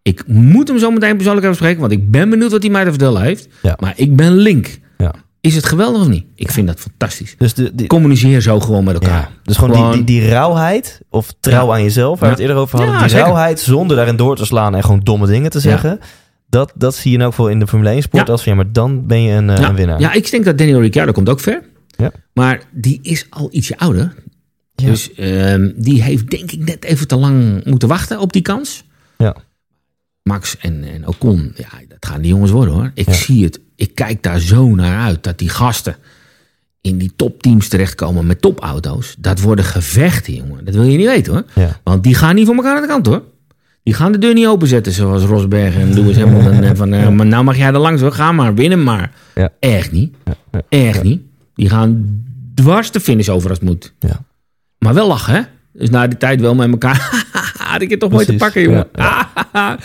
[0.02, 2.84] Ik moet hem zo meteen persoonlijk even spreken, want ik ben benieuwd wat hij mij
[2.84, 3.48] te vertellen heeft.
[3.80, 4.80] Maar ik ben link.
[5.48, 6.26] Is het geweldig of niet?
[6.36, 7.36] Ik vind dat fantastisch.
[7.38, 9.20] Dus, de, die, Communiceer zo gewoon met elkaar.
[9.22, 11.74] ja, dus gewoon, Gewoon- Die, die, die rauwheid, of trouw Ja.
[11.74, 12.32] aan jezelf, waar we Ja.
[12.32, 12.94] het eerder over hadden.
[12.96, 13.24] Ja, die zeker.
[13.26, 16.00] rauwheid zonder daarin door te slaan en gewoon domme dingen te zeggen.
[16.50, 18.30] Dat, dat zie je in elk geval in de Formule 1 sport.
[18.30, 20.00] Als van, ja, maar dan ben je een, eh, een winnaar.
[20.00, 21.64] Ja, ik denk dat Daniel Ricciardo komt ook ver.
[21.98, 22.12] Ja.
[22.34, 24.16] Maar die is al ietsje ouder.
[24.76, 24.86] Ja.
[24.86, 28.84] Dus ehm, die heeft denk ik net even te lang moeten wachten op die kans.
[29.18, 29.36] Ja.
[30.24, 32.92] Max en, en Ocon, ja, dat gaan die jongens worden hoor.
[32.94, 33.60] Ik zie het.
[33.78, 35.24] Ik kijk daar zo naar uit.
[35.24, 35.96] Dat die gasten
[36.82, 39.16] in die topteams terechtkomen met topauto's.
[39.18, 40.66] Dat worden gevechten, jongen.
[40.66, 41.44] Dat wil je niet weten hoor.
[41.54, 41.80] Ja.
[41.84, 43.24] Want die gaan niet voor elkaar aan de kant hoor.
[43.84, 46.64] Die gaan de deur niet openzetten zoals Rosberg en Lewis Hamilton.
[46.64, 48.12] en van, maar nou mag jij er langs hoor.
[48.12, 49.12] Ga maar, win hem maar.
[49.36, 49.50] Ja.
[49.60, 50.16] Echt niet.
[50.52, 51.22] ja, Echt niet.
[51.56, 52.24] Die gaan
[52.56, 53.94] dwars de finish over als het moet.
[54.00, 54.24] Ja.
[54.80, 55.42] Maar wel lachen, hè?
[55.74, 57.26] Dus na die tijd wel met elkaar.
[57.58, 58.88] Had ik het toch mooi te pakken, jongen.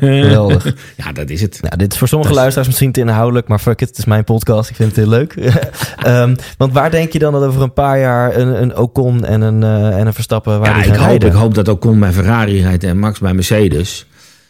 [0.00, 0.74] Geweldig.
[0.96, 1.58] Ja, dat is het.
[1.62, 4.04] Nou, dit is voor sommige Dat luisteraars misschien te inhoudelijk, maar fuck it, het is
[4.04, 4.70] mijn podcast.
[4.70, 5.34] Ik vind het heel leuk.
[6.02, 9.40] Ehm, want waar denk je dan dat over een paar jaar een, een Ocon en
[9.40, 11.28] een, eh, en een Verstappen waar Ja, ik hoop, rijden?
[11.28, 14.06] ik hoop dat Ocon bij Ferrari rijdt en Max bij Mercedes.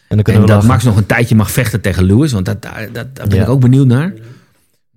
[0.07, 0.71] En dan kunnen En dat lachen.
[0.71, 2.31] Max nog een tijdje mag vechten tegen Lewis.
[2.31, 3.43] Want dat, daar, dat, daar ben Ja.
[3.43, 4.13] ik ook benieuwd naar.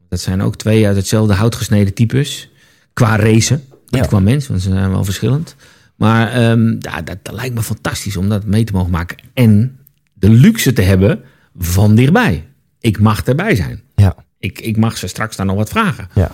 [0.08, 2.50] Dat zijn ook twee uit hetzelfde hout gesneden types.
[2.92, 3.64] Qua racen.
[3.86, 4.00] Ja.
[4.06, 5.56] qua mens, want ze zijn wel verschillend.
[6.02, 9.16] Maar ehm, ja, dat, dat lijkt me fantastisch om dat mee te mogen maken.
[9.34, 9.78] En
[10.12, 11.20] de luxe te hebben
[11.58, 12.44] van dichtbij.
[12.80, 13.80] Ik mag erbij zijn.
[13.94, 14.14] Ja.
[14.38, 16.08] Ik, ik mag ze straks daar nog wat vragen.
[16.14, 16.30] Ja.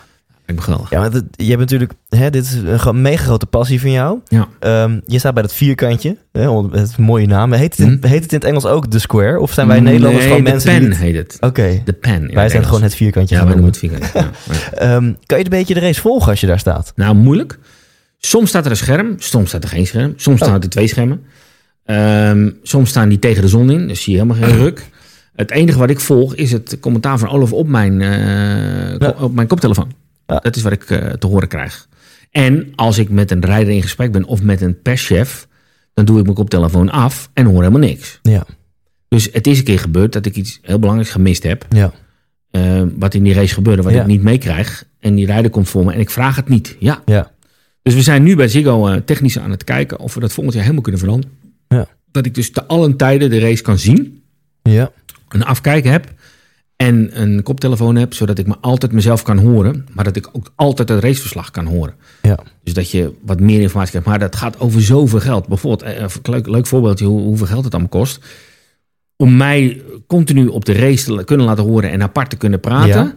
[0.46, 0.90] Me geweldig.
[0.90, 2.54] Ja, het, je hebt natuurlijk, hè, dit is
[2.84, 4.18] een mega grote passie van jou.
[4.28, 4.48] Ja.
[4.60, 7.52] Ehm, je staat bij dat vierkantje, hè, het mooie naam.
[7.52, 8.06] Heet het, in, Hm.
[8.06, 9.40] heet het in het Engels ook de square?
[9.40, 10.88] Of zijn wij Nederlanders Nee, gewoon de mensen pen die...
[10.88, 11.36] het- heet het.
[11.40, 12.10] Oké, De pen.
[12.12, 12.66] wij het zijn Engels.
[12.66, 14.10] gewoon het vierkantje Ja, wij noemen het vierkantje.
[14.18, 14.76] Ja, ja.
[14.78, 16.92] Ehm, kan je een beetje de race volgen als je daar staat?
[16.96, 17.58] Nou, moeilijk.
[18.18, 20.12] Soms staat er een scherm, soms staat er geen scherm.
[20.16, 20.46] Soms Oh.
[20.46, 21.22] staan er twee schermen.
[21.84, 24.86] Ehm, soms staan die tegen de zon in, dus zie je helemaal geen ruk.
[25.34, 29.14] Het enige wat ik volg is het commentaar van Olaf op mijn, eh, Ja.
[29.20, 29.92] op mijn koptelefoon.
[30.26, 30.38] Ja.
[30.38, 31.88] Dat is wat ik eh, te horen krijg.
[32.30, 35.46] En als ik met een rijder in gesprek ben of met een perschef,
[35.94, 38.18] dan doe ik mijn koptelefoon af en hoor helemaal niks.
[38.22, 38.46] Ja,
[39.08, 41.66] Dus het is een keer gebeurd dat ik iets heel belangrijks gemist heb.
[41.68, 41.92] ja,
[42.50, 44.84] eh, wat in die race gebeurde, wat ik niet meekrijg.
[45.00, 46.76] En die rijder komt voor me en ik vraag het niet.
[46.78, 47.30] Ja, ja.
[47.82, 50.52] Dus we zijn nu bij Ziggo eh, technisch aan het kijken of we dat volgend
[50.54, 51.36] jaar helemaal kunnen veranderen.
[51.68, 51.86] Ja.
[52.10, 54.22] Dat ik dus te allen tijden de race kan zien,
[54.62, 54.90] Ja,
[55.28, 56.12] een afkijken heb
[56.76, 60.52] en een koptelefoon heb, zodat ik me altijd mezelf kan horen, maar dat ik ook
[60.54, 61.94] altijd het raceverslag kan horen.
[62.22, 62.38] ja.
[62.62, 64.08] Dus dat je wat meer informatie krijgt.
[64.08, 65.48] Maar dat gaat over zoveel geld.
[65.48, 68.24] Bijvoorbeeld, eh, een leuk, leuk voorbeeldje hoe, hoeveel geld het allemaal kost.
[69.16, 72.88] Om mij continu op de race te kunnen laten horen en apart te kunnen praten,
[72.88, 73.14] Ja.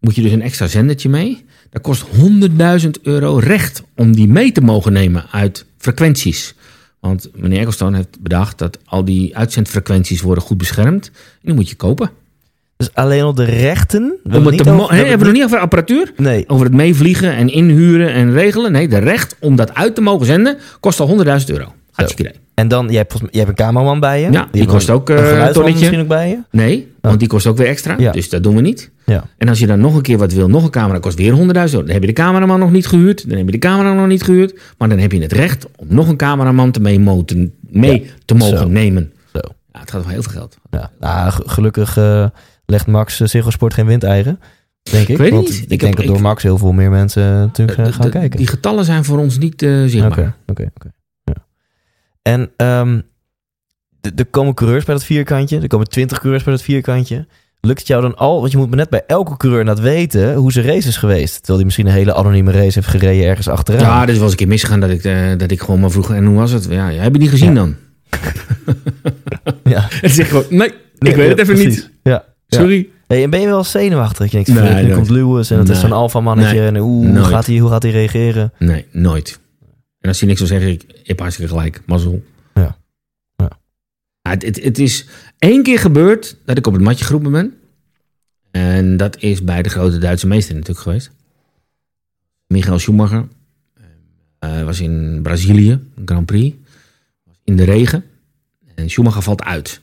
[0.00, 1.44] moet je dus een extra zendertje mee.
[1.74, 2.04] Dat kost
[2.84, 6.54] 100.000 euro recht om die mee te mogen nemen uit frequenties.
[7.00, 11.06] Want meneer Ecclestone heeft bedacht dat al die uitzendfrequenties worden goed beschermd.
[11.14, 12.10] En die moet je kopen.
[12.76, 14.02] Dus alleen op de rechten?
[14.02, 16.12] We Om hebben het te over- hebben we nog niet over apparatuur?
[16.16, 18.72] Nee, Over het meevliegen en inhuren en regelen.
[18.72, 21.74] Nee, de recht om dat uit te mogen zenden kost al 100.000 euro.
[21.90, 22.42] Hartstikke idee.
[22.54, 24.30] En dan, jij hebt, jij hebt een cameraman bij je.
[24.32, 25.78] Ja, die kost een- ook, eh, een geluidsman tonnetje.
[25.78, 26.38] misschien ook bij je.
[26.50, 27.94] Nee, want die kost ook weer extra.
[27.98, 28.12] Ja.
[28.12, 28.90] Dus dat doen we niet.
[29.06, 31.32] Ja, En als je dan nog een keer wat wil, nog een camera, kost weer
[31.32, 31.86] 100.000 euro.
[31.86, 33.28] Dan heb je de cameraman nog niet gehuurd.
[33.28, 34.60] Dan heb je de camera nog niet gehuurd.
[34.78, 38.08] Maar dan heb je het recht om nog een cameraman te mee, moten, mee Ja,
[38.24, 38.68] te mogen zo.
[38.68, 39.12] nemen.
[39.32, 39.40] zo.
[39.72, 40.56] Ja, het gaat om heel veel geld.
[40.70, 42.26] Ja, nou, ge- gelukkig eh,
[42.66, 44.40] legt Max uh, Sport geen windeieren.
[44.90, 45.16] Denk ik.
[45.16, 45.56] weet het Want niet.
[45.56, 47.92] Ik, Ik denk heb- dat door ik- Max heel veel meer mensen eh, natuurlijk eh,
[47.92, 48.38] gaan kijken.
[48.38, 50.36] Die getallen zijn voor ons niet eh, zichtbaar.
[50.46, 50.90] Oké, oké.
[52.24, 52.50] En
[54.00, 55.60] d- er komen coureurs bij dat vierkantje.
[55.60, 57.26] Er komen twintig coureurs bij dat vierkantje.
[57.60, 58.40] Lukt het jou dan al?
[58.40, 61.34] Want je moet net bij elke coureur weten hoe zijn race is geweest.
[61.34, 63.80] Terwijl hij misschien een hele anonieme race heeft gereden ergens achteraan.
[63.82, 66.12] Ja, dit was eens een keer misgegaan dat ik, eh, dat ik gewoon maar vroeg.
[66.14, 66.66] En hoe was het?
[66.70, 67.54] Ja, heb je niet gezien Ja.
[67.54, 67.74] dan?
[69.74, 69.88] ja.
[70.02, 71.74] En zeg gewoon, nee, Nee, ik weet het even precies.
[71.76, 71.90] niet.
[72.02, 72.24] Ja.
[72.46, 72.58] Ja.
[72.58, 72.88] Sorry.
[73.06, 74.18] Hey, en ben je wel zenuwachtig?
[74.18, 76.60] Dat Je denkt, Nee, nu komt Lewis en het is zo'n alfa mannetje.
[76.66, 78.52] En hoe, gaat hij, hoe gaat hij reageren?
[78.58, 79.40] Nee, nooit.
[80.04, 81.82] En als hij niks wil zeggen, ik heb hartstikke gelijk.
[81.86, 82.24] Mazzel.
[82.54, 82.78] Ja.
[83.36, 83.50] Ja.
[84.22, 85.06] Het, het, het is
[85.38, 87.54] één keer gebeurd dat ik op het matje geroepen ben.
[88.50, 91.10] En dat is bij de grote Duitse meester natuurlijk geweest.
[92.46, 93.28] Michael Schumacher.
[94.38, 96.56] Eh was in Brazilië, Grand Prix.
[97.44, 98.04] In de regen.
[98.74, 99.80] En Schumacher valt uit.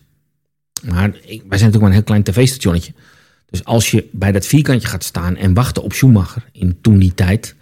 [0.83, 2.93] Maar ik, wij zijn natuurlijk maar een heel klein tv-stationnetje.
[3.49, 7.13] Dus als je bij dat vierkantje gaat staan en wachten op Schumacher in toen die
[7.13, 7.55] tijd,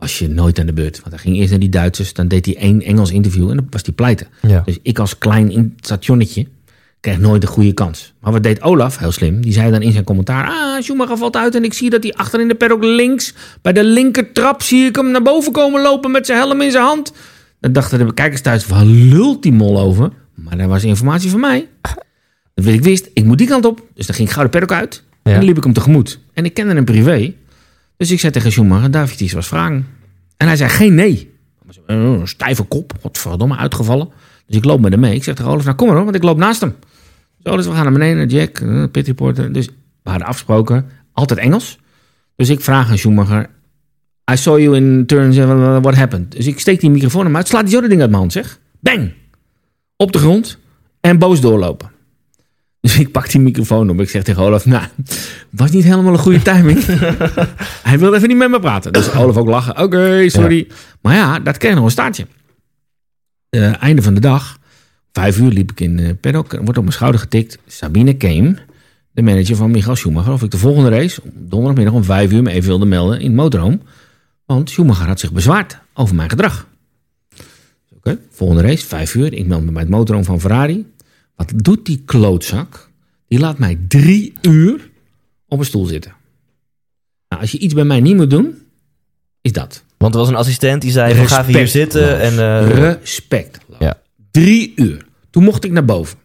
[0.00, 0.96] was je nooit aan de beurt.
[1.00, 3.66] Want hij ging eerst naar die Duitsers, dan deed hij één Engels interview en dan
[3.70, 4.26] was hij pleiten.
[4.42, 4.62] Ja.
[4.64, 6.46] Dus ik als klein in- stationnetje
[7.00, 8.12] kreeg nooit een goede kans.
[8.20, 10.48] Maar wat deed Olaf, heel slim, die zei dan in zijn commentaar...
[10.48, 13.34] Ah, Schumacher valt uit en ik zie dat hij achter in de paddock links...
[13.62, 16.70] bij de linker trap zie ik hem naar boven komen lopen met zijn helm in
[16.70, 17.12] zijn hand.
[17.60, 20.10] Dan dachten de kijkers thuis, waar lult die mol over?
[20.34, 21.68] Maar dat was informatie van mij.
[22.54, 23.86] Dat ik wist, ik moet die kant op.
[23.94, 25.02] Dus dan ging ik gauw de paddock uit.
[25.22, 26.18] En dan liep ik hem tegemoet.
[26.34, 27.32] En ik kende hem privé.
[28.00, 29.86] Dus ik zei tegen Schumacher, David, iets was vragen.
[30.36, 31.34] En hij zei geen nee.
[31.86, 34.08] Een stijve kop, godverdomme, uitgevallen.
[34.46, 35.14] Dus ik loop met hem mee.
[35.14, 36.74] Ik zeg tegen Olaf, nou kom maar hoor, want ik loop naast hem.
[37.44, 39.52] Zo, dus we gaan naar beneden, Jack, uh, pit reporter.
[39.52, 39.66] Dus
[40.02, 41.78] we hadden afgesproken, altijd Engels.
[42.36, 43.50] Dus ik vraag aan Schumacher,
[44.32, 46.32] I saw you in turns, uh, what happened?
[46.32, 48.60] Dus ik steek die microfoon hem uit, slaat die zo ding uit mijn hand, zeg.
[48.80, 49.12] Bang!
[49.96, 50.58] Op de grond
[51.00, 51.89] en boos doorlopen.
[52.90, 54.00] Dus ik pak die microfoon op.
[54.00, 54.84] Ik zeg tegen Olaf, nou,
[55.50, 56.84] was niet helemaal een goede timing.
[57.82, 58.92] Hij wilde even niet met me praten.
[58.92, 59.78] Dus Olaf ook lachen.
[59.78, 60.66] Oké, sorry.
[61.00, 62.26] Maar ja, dat kreeg nog een staartje.
[63.50, 64.58] Uh, einde van de dag,
[65.12, 66.52] vijf uur liep ik in uh, paddock.
[66.52, 67.58] Wordt op mijn schouder getikt.
[67.66, 68.58] Sabine Keem,
[69.12, 70.32] de manager van Michael Schumacher.
[70.32, 73.34] Of ik de volgende race, donderdagmiddag om vijf uur, me even wilde melden in het
[73.34, 73.78] motorhome.
[74.46, 76.66] Want Schumacher had zich bezwaard over mijn gedrag.
[77.96, 79.32] Oké, volgende race, vijf uur.
[79.32, 80.86] Ik meld me bij het motorhome van Ferrari.
[81.40, 82.90] Wat doet die klootzak?
[83.28, 84.90] Die laat mij drie uur
[85.48, 86.12] op een stoel zitten.
[87.28, 88.54] Nou, als je iets bij mij niet moet doen,
[89.40, 89.84] is dat.
[89.96, 92.20] Want er was een assistent die zei: Ga even hier zitten.
[92.20, 92.68] En, uh...
[92.68, 93.58] Respect.
[93.78, 94.00] Ja.
[94.30, 95.06] Drie uur.
[95.30, 96.18] Toen mocht ik naar boven.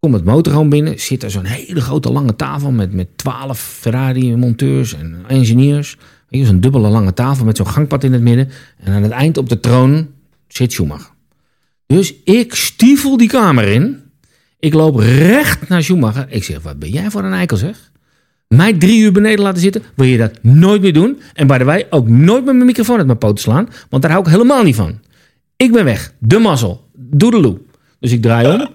[0.00, 1.00] Kom het motorhome binnen.
[1.00, 5.96] Zit er zo'n hele grote lange tafel met, met twaalf Ferrari-monteurs en engineers.
[6.30, 8.48] Zo'n dubbele lange tafel met zo'n gangpad in het midden.
[8.78, 10.08] En aan het eind op de troon
[10.48, 11.10] zit Schumacher.
[11.86, 14.04] Dus ik stiefel die kamer in.
[14.58, 16.26] Ik loop recht naar Schumacher.
[16.28, 17.90] Ik zeg, wat ben jij voor een eikel zeg?
[18.48, 19.82] Mij drie uur beneden laten zitten.
[19.94, 21.20] Wil je dat nooit meer doen?
[21.34, 23.68] En bij de wij ook nooit met mijn microfoon uit mijn poten slaan.
[23.90, 25.00] Want daar hou ik helemaal niet van.
[25.56, 26.12] Ik ben weg.
[26.18, 26.88] De mazzel.
[26.94, 27.60] Doedeloe.
[28.00, 28.68] Dus ik draai om.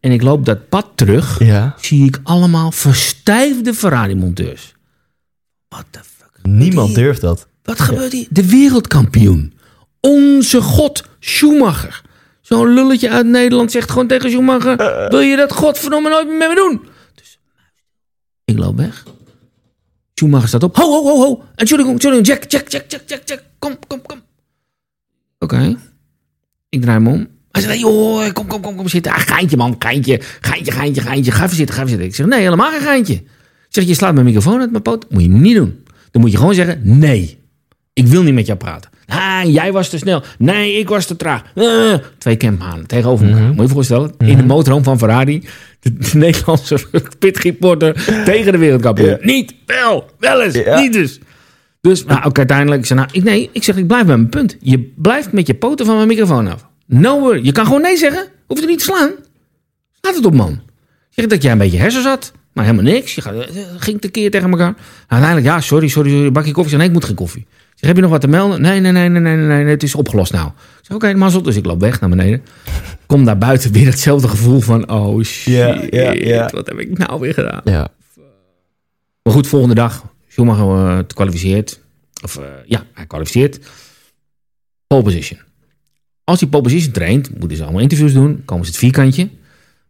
[0.00, 1.38] En ik loop dat pad terug.
[1.38, 1.74] Ja.
[1.80, 4.74] Zie ik allemaal verstijfde Ferrari-monteurs.
[5.68, 6.46] What the fuck?
[6.46, 7.48] Niemand durft dat.
[7.62, 8.26] Wat gebeurt hier?
[8.30, 9.52] De wereldkampioen.
[10.00, 12.02] Onze god, Schumacher.
[12.48, 14.76] Zo'n lulletje uit Nederland zegt gewoon tegen Schumacher...
[15.10, 16.80] wil je dat godverdomme nooit meer met me doen?
[17.14, 17.40] Dus
[18.44, 19.04] ik loop weg.
[20.14, 20.76] Schumacher staat op.
[20.76, 21.42] Ho, ho, ho, ho.
[21.54, 22.26] Entschuldigung, Entschuldigung.
[22.26, 23.42] Jack, Jack, Jack, Jack, Jack, Jack.
[23.58, 24.20] Kom, kom, kom.
[25.38, 25.76] Oké.
[26.68, 27.28] Ik draai me om.
[27.50, 29.12] Hij zegt, joh, kom, kom, kom, kom zitten.
[29.12, 30.20] Ah, geintje, man, geintje.
[30.40, 31.32] Geintje, geintje, geintje.
[31.32, 32.08] Ga even zitten, ga even zitten.
[32.08, 33.14] Ik zeg, nee, helemaal geen geintje.
[33.14, 33.24] Ik
[33.68, 35.10] zeg, je slaat mijn microfoon uit mijn poot.
[35.10, 35.84] Moet je niet doen.
[36.10, 37.38] Dan moet je gewoon zeggen, nee.
[37.92, 38.90] Ik wil niet met jou praten.
[39.08, 40.22] Ah, jij was te snel.
[40.38, 41.42] Nee, ik was te traag.
[41.54, 43.40] Uh, twee camphanen tegenover elkaar.
[43.40, 43.54] Mm -hmm.
[43.54, 44.14] Moet je je voorstellen?
[44.18, 45.48] In de motorhome van Ferrari.
[45.80, 46.78] De, de Nederlandse
[47.18, 49.08] pitreporter tegen de wereldkampioen.
[49.08, 49.24] Yeah.
[49.24, 50.80] Niet, wel, wel eens, yeah.
[50.80, 51.20] niet dus.
[51.80, 54.28] Dus nou, ook uiteindelijk, ik zei, nou, ik, nee, ik zeg, ik blijf bij mijn
[54.28, 54.56] punt.
[54.60, 56.66] Je blijft met je poten van mijn microfoon af.
[56.86, 57.44] No word.
[57.44, 58.26] Je kan gewoon nee zeggen.
[58.46, 59.10] Hoeft er niet te slaan.
[60.00, 60.60] Laat het op, man.
[61.10, 62.32] Zeg dat jij een beetje hersens had.
[62.52, 63.14] Maar helemaal niks.
[63.14, 63.34] Je gaat,
[63.76, 64.74] ging tekeer tegen elkaar.
[65.06, 66.32] Uiteindelijk, ja, sorry, sorry, sorry.
[66.32, 66.76] Bakje koffie.
[66.76, 67.46] Nee, ik moet geen koffie.
[67.78, 68.60] Zeg, heb je nog wat te melden?
[68.60, 70.50] Nee, nee, nee, nee, nee, nee, het is opgelost nou.
[70.84, 71.42] Oké, okay, mazzel.
[71.42, 72.42] Dus ik loop weg naar beneden.
[73.06, 76.50] Kom daar buiten weer hetzelfde gevoel van, oh shit, yeah, yeah, yeah.
[76.50, 77.60] wat heb ik nou weer gedaan?
[77.64, 77.88] Ja.
[79.22, 81.80] Maar goed, volgende dag, Schumacher uh, kwalificeert.
[82.22, 83.58] Of uh, ja, hij kwalificeert.
[84.86, 85.40] Pole position.
[86.24, 88.42] Als hij pole position traint, moeten ze allemaal interviews doen.
[88.44, 89.28] Komen ze het vierkantje.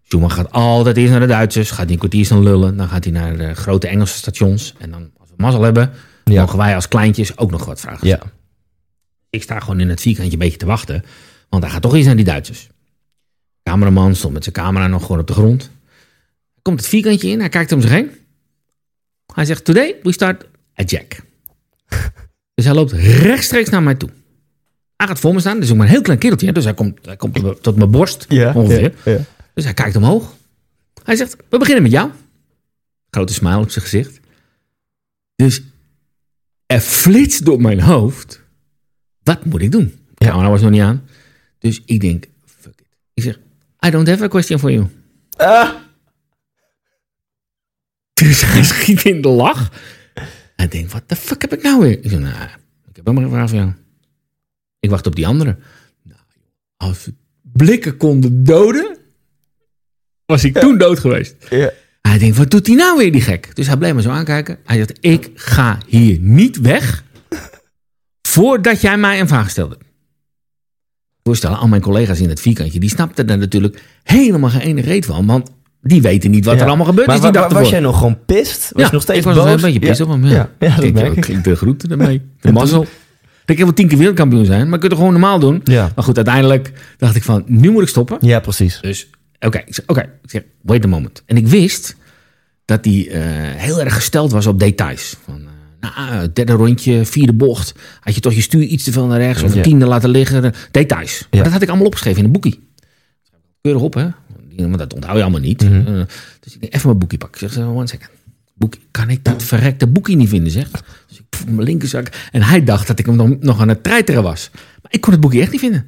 [0.02, 1.70] Schumacher gaat altijd eerst naar de Duitsers.
[1.70, 2.76] Gaat hij een kwartier staan lullen.
[2.76, 4.74] Dan gaat hij naar de grote Engelse stations.
[4.78, 5.90] En dan, als we mazzel hebben,
[6.32, 6.40] ja.
[6.40, 8.06] mogen wij als kleintjes ook nog wat vragen.
[8.06, 8.20] Ja.
[9.30, 11.04] Ik sta gewoon in het vierkantje een beetje te wachten.
[11.48, 12.66] Want hij gaat toch eens naar die Duitsers.
[12.66, 15.62] De cameraman stond met zijn camera nog gewoon op de grond.
[15.62, 17.40] Hij komt het vierkantje in.
[17.40, 18.10] Hij kijkt om zich heen.
[19.34, 21.16] Hij zegt, today we start at Jack.
[22.54, 24.10] dus hij loopt rechtstreeks naar mij toe.
[24.96, 25.60] Hij gaat voor me staan.
[25.60, 26.52] Dus ik maar een heel klein kereltje.
[26.52, 28.94] Dus hij komt, hij komt tot mijn borst ja, ongeveer.
[29.04, 29.18] Ja.
[29.54, 30.34] Dus hij kijkt omhoog.
[31.04, 32.10] Hij zegt, we beginnen met jou.
[33.10, 34.20] Grote smile op zijn gezicht.
[35.34, 35.62] Dus
[36.68, 38.42] er flitst door mijn hoofd.
[39.22, 39.98] Wat moet ik doen?
[40.14, 41.08] De camera was nog niet aan.
[41.58, 42.86] Dus ik denk, fuck it.
[43.14, 43.38] Ik zeg,
[43.86, 44.86] I don't have a question for you.
[45.36, 45.74] Ah.
[48.12, 49.72] Dus hij schiet in de lach.
[50.56, 52.04] Hij denkt, wat de fuck heb ik nou weer?
[52.04, 52.34] Ik zeg, nou,
[52.88, 53.72] ik heb helemaal geen vraag voor jou.
[54.80, 55.58] Ik wacht op die andere.
[56.02, 56.20] Nou,
[56.76, 57.08] als
[57.42, 58.96] blikken konden doden,
[60.26, 61.36] was ik toen dood geweest.
[61.50, 61.72] Ja.
[62.08, 63.50] Hij denkt, wat doet hij nou weer, die gek?
[63.56, 64.58] Dus hij bleef me zo aankijken.
[64.64, 67.04] Hij zegt, ik ga hier niet weg
[68.28, 69.78] voordat jij mij een vraag stelde.
[71.22, 75.06] Voorstellen, al mijn collega's in het vierkantje, die snapten er natuurlijk helemaal geen ene reet
[75.06, 75.26] van.
[75.26, 75.50] Want
[75.80, 76.60] die weten niet wat Ja.
[76.60, 78.60] er allemaal gebeurd Maar is die dag wa- was jij nog gewoon pist?
[78.72, 79.44] Was ja, je nog steeds ik was boos?
[79.44, 80.04] wel een beetje pist ja.
[80.04, 80.24] op hem.
[80.24, 82.22] Ja, Ja, ja, dat ik, klinkt de groeten ermee.
[82.40, 82.86] De mazzel.
[83.46, 85.60] Ik wel tien keer wereldkampioen zijn, maar ik kan het gewoon normaal doen.
[85.64, 85.92] Ja.
[85.94, 88.18] Maar goed, uiteindelijk dacht ik van, nu moet ik stoppen.
[88.20, 88.78] ja, precies.
[88.80, 91.22] Dus, oké, ik zeg, oké, ik zeg, wait a moment.
[91.26, 91.96] En ik wist
[92.64, 93.20] dat hij eh,
[93.60, 95.16] heel erg gesteld was op details.
[95.24, 95.40] Van,
[95.80, 97.74] eh, nou, derde rondje, vierde bocht.
[98.00, 100.44] Had je toch je stuur iets te veel naar rechts of een tiende laten liggen.
[100.44, 101.26] eh, Details.
[101.30, 102.60] Maar dat had ik allemaal opgeschreven in een boekie.
[103.60, 104.08] Keurig op, hè.
[104.66, 105.62] Maar dat onthoud je allemaal niet.
[105.62, 105.74] Mhm.
[105.86, 106.02] Eh,
[106.40, 107.46] dus ik denk, even mijn boekje pakken.
[107.46, 108.10] Ik zeg, eh, one second.
[108.54, 110.70] boek, kan ik dat verrekte boekje niet vinden, zeg.
[111.08, 112.08] Dus ik voel mijn linkerzak.
[112.32, 114.50] En hij dacht dat ik hem nog, nog aan het treiteren was.
[114.82, 115.84] Maar ik kon het boekje echt niet vinden.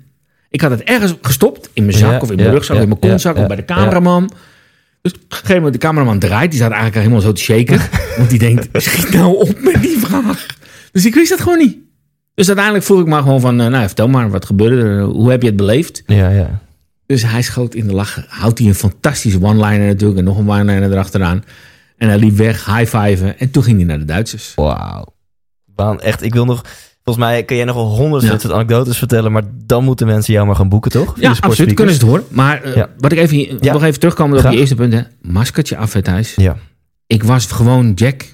[0.50, 2.82] Ik had het ergens gestopt, in mijn zak Ja, of in mijn ja, rugzak ja,
[2.82, 4.30] of in mijn kontzak of bij de cameraman.
[5.02, 6.50] Dus op een gegeven moment de cameraman draait.
[6.50, 7.80] Die staat eigenlijk helemaal zo te shaken.
[8.18, 10.46] want die denkt, schiet nou op met die vraag.
[10.92, 11.76] Dus ik wist dat gewoon niet.
[12.34, 15.02] Dus uiteindelijk vroeg ik maar gewoon van, eh, nou vertel maar, wat gebeurde er?
[15.02, 16.02] Hoe heb je het beleefd?
[16.06, 16.60] Ja, ja.
[17.06, 18.24] Dus hij schoot in de lach.
[18.28, 20.18] Houdt hij een fantastische one-liner natuurlijk.
[20.18, 21.44] En nog een one-liner erachteraan.
[21.96, 23.38] En hij liep weg, high-fiven.
[23.38, 24.52] En toen ging hij naar de Duitsers.
[24.54, 25.14] Wauw.
[25.74, 26.64] Waan, echt, ik wil nog...
[27.04, 28.50] Volgens mij kun jij nog wel honderd Ja.
[28.52, 31.14] anekdotes vertellen, maar dan moeten mensen jou maar gaan boeken, toch?
[31.16, 31.74] Via Ja, absoluut.
[31.74, 32.24] Kunnen ze het horen.
[32.30, 32.88] Maar eh, Ja.
[32.98, 33.72] wat ik even, Ja.
[33.72, 34.92] nog even terugkomen op je eerste punt.
[34.92, 35.00] Hè.
[35.22, 36.34] Maskertje af, Thijs.
[36.34, 36.56] Ja.
[37.06, 38.32] Ik was gewoon Jack.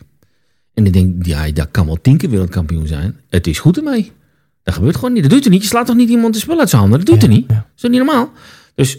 [0.75, 3.17] En ik denk, ja, dat kan wel tien keer wereldkampioen zijn.
[3.29, 4.13] Het is goed ermee.
[4.63, 5.23] Dat gebeurt gewoon niet.
[5.23, 5.63] Dat doet er niet.
[5.63, 6.99] Je slaat toch niet iemand de spul uit zijn handen?
[7.01, 7.49] Dat doet er niet.
[7.49, 8.31] Dat is niet normaal?
[8.75, 8.99] Dus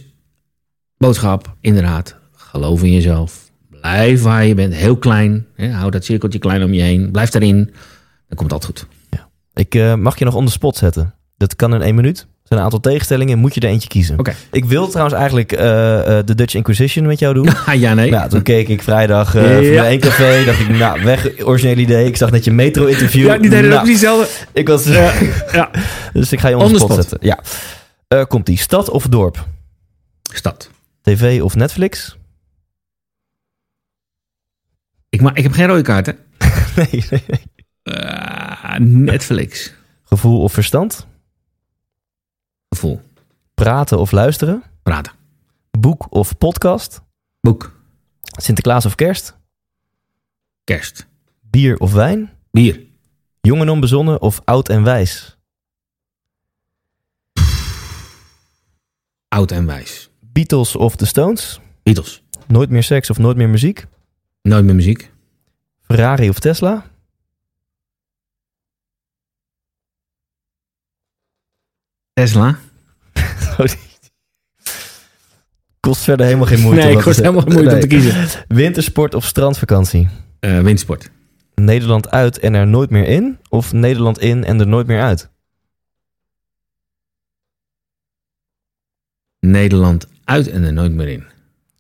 [0.97, 2.15] boodschap, inderdaad.
[2.36, 3.51] Geloof in jezelf.
[3.70, 4.74] Blijf waar je bent.
[4.74, 5.45] Heel klein.
[5.55, 5.70] Hè?
[5.72, 7.11] Hou dat cirkeltje klein om je heen.
[7.11, 7.55] Blijf daarin.
[8.28, 8.88] Dan komt altijd goed.
[9.58, 11.14] Ik eh, mag je nog on the spot zetten.
[11.38, 12.20] Dat kan in één minuut.
[12.20, 14.20] Er zijn een aantal tegenstellingen, moet je er eentje kiezen.
[14.20, 14.34] Oké.
[14.51, 17.49] Ik wil trouwens eigenlijk eh, eh, de Dutch Inquisition met jou doen.
[17.66, 18.10] Ah, ja, nee.
[18.10, 19.86] Ja, toen keek ik vrijdag eh Ja.
[19.86, 20.43] één café.
[20.45, 22.05] Dacht ik, nou, weg, origineel idee.
[22.08, 23.26] Ik zag net je metro-interview.
[23.26, 24.28] Ja, die deden nou, ook niet hetzelfde.
[24.53, 25.70] Ik was, Ja.
[26.14, 27.08] dus ik ga je on, On the spot, spot.
[27.10, 27.34] zetten.
[28.08, 28.24] Ja.
[28.24, 29.47] Komt die stad of dorp?
[30.34, 30.70] Stad.
[31.01, 32.18] TV of Netflix?
[35.10, 36.12] Ik, ma ik heb geen rode kaart, hè?
[36.76, 37.41] nee, nee, nee.
[37.88, 39.74] Eh, Netflix.
[40.04, 41.08] Gevoel of verstand?
[42.70, 43.02] Gevoel.
[43.54, 44.64] Praten of luisteren?
[44.84, 45.14] Praten.
[45.72, 47.02] Boek of podcast?
[47.42, 47.80] Boek.
[48.22, 49.36] Sinterklaas of kerst?
[50.64, 51.08] Kerst.
[51.42, 52.30] Bier of wijn?
[52.52, 52.82] Bier.
[53.42, 55.38] Jong en onbezonnen of oud en wijs?
[59.28, 60.10] Oud en wijs.
[60.20, 61.60] Beatles of The Stones?
[61.84, 62.24] Beatles.
[62.48, 63.88] Nooit meer seks of nooit meer muziek?
[64.42, 65.12] Nooit meer muziek.
[65.82, 66.86] Ferrari of Tesla?
[72.18, 72.57] Tesla.
[75.80, 76.86] Kost verder helemaal geen moeite.
[76.86, 78.28] nee, kost helemaal moeite om te kiezen.
[78.47, 80.09] Wintersport of strandvakantie?
[80.39, 81.09] Eh windsport.
[81.55, 83.38] Nederland uit en er nooit meer in?
[83.49, 85.30] Of Nederland in en er nooit meer uit?
[89.39, 91.24] Nederland uit en er nooit meer in.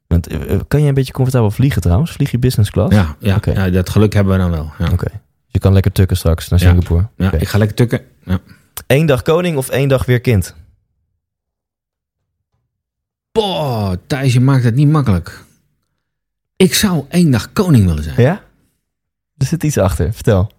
[0.07, 2.11] Want, eh, eh, kan je een beetje comfortabel vliegen trouwens?
[2.11, 2.95] Vlieg je business class?
[2.95, 4.71] Ja, ja, ja, dat geluk hebben we dan wel.
[4.79, 5.21] Ja, Oké.
[5.47, 6.59] Je kan lekker tukken straks naar.
[6.59, 7.07] Singapore.
[7.17, 8.01] ja ik ga lekker tukken.
[8.23, 8.39] Ja.
[8.87, 10.55] Eén dag koning of één dag weer kind?
[13.31, 15.43] Boah, Thijs, je maakt het niet makkelijk.
[16.55, 18.21] Ik zou één dag koning willen zijn.
[18.21, 18.43] Ja?
[19.37, 20.13] Er zit iets achter.
[20.13, 20.51] Vertel.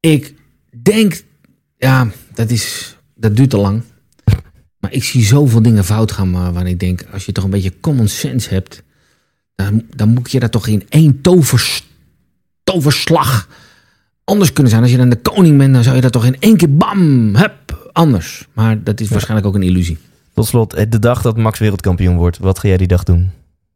[0.00, 0.34] Ik
[0.82, 1.22] denk,
[1.76, 3.82] ja, dat, is, dat duurt te lang.
[4.78, 7.50] Maar ik zie zoveel dingen fout gaan waar- waarvan ik denk, als je toch een
[7.50, 8.82] beetje common sense hebt,
[9.54, 11.86] dan, dan moet je dat toch in één tovers,
[12.64, 13.48] toverslag
[14.30, 14.82] anders kunnen zijn.
[14.82, 17.34] Als je dan de koning bent, dan zou je dat toch in één keer bam,
[17.36, 18.48] hup, anders.
[18.52, 19.98] Maar dat is waarschijnlijk ook een illusie.
[20.34, 22.38] Tot slot, eh, de dag dat Max wereldkampioen wordt.
[22.38, 23.30] Wat ga jij die dag doen?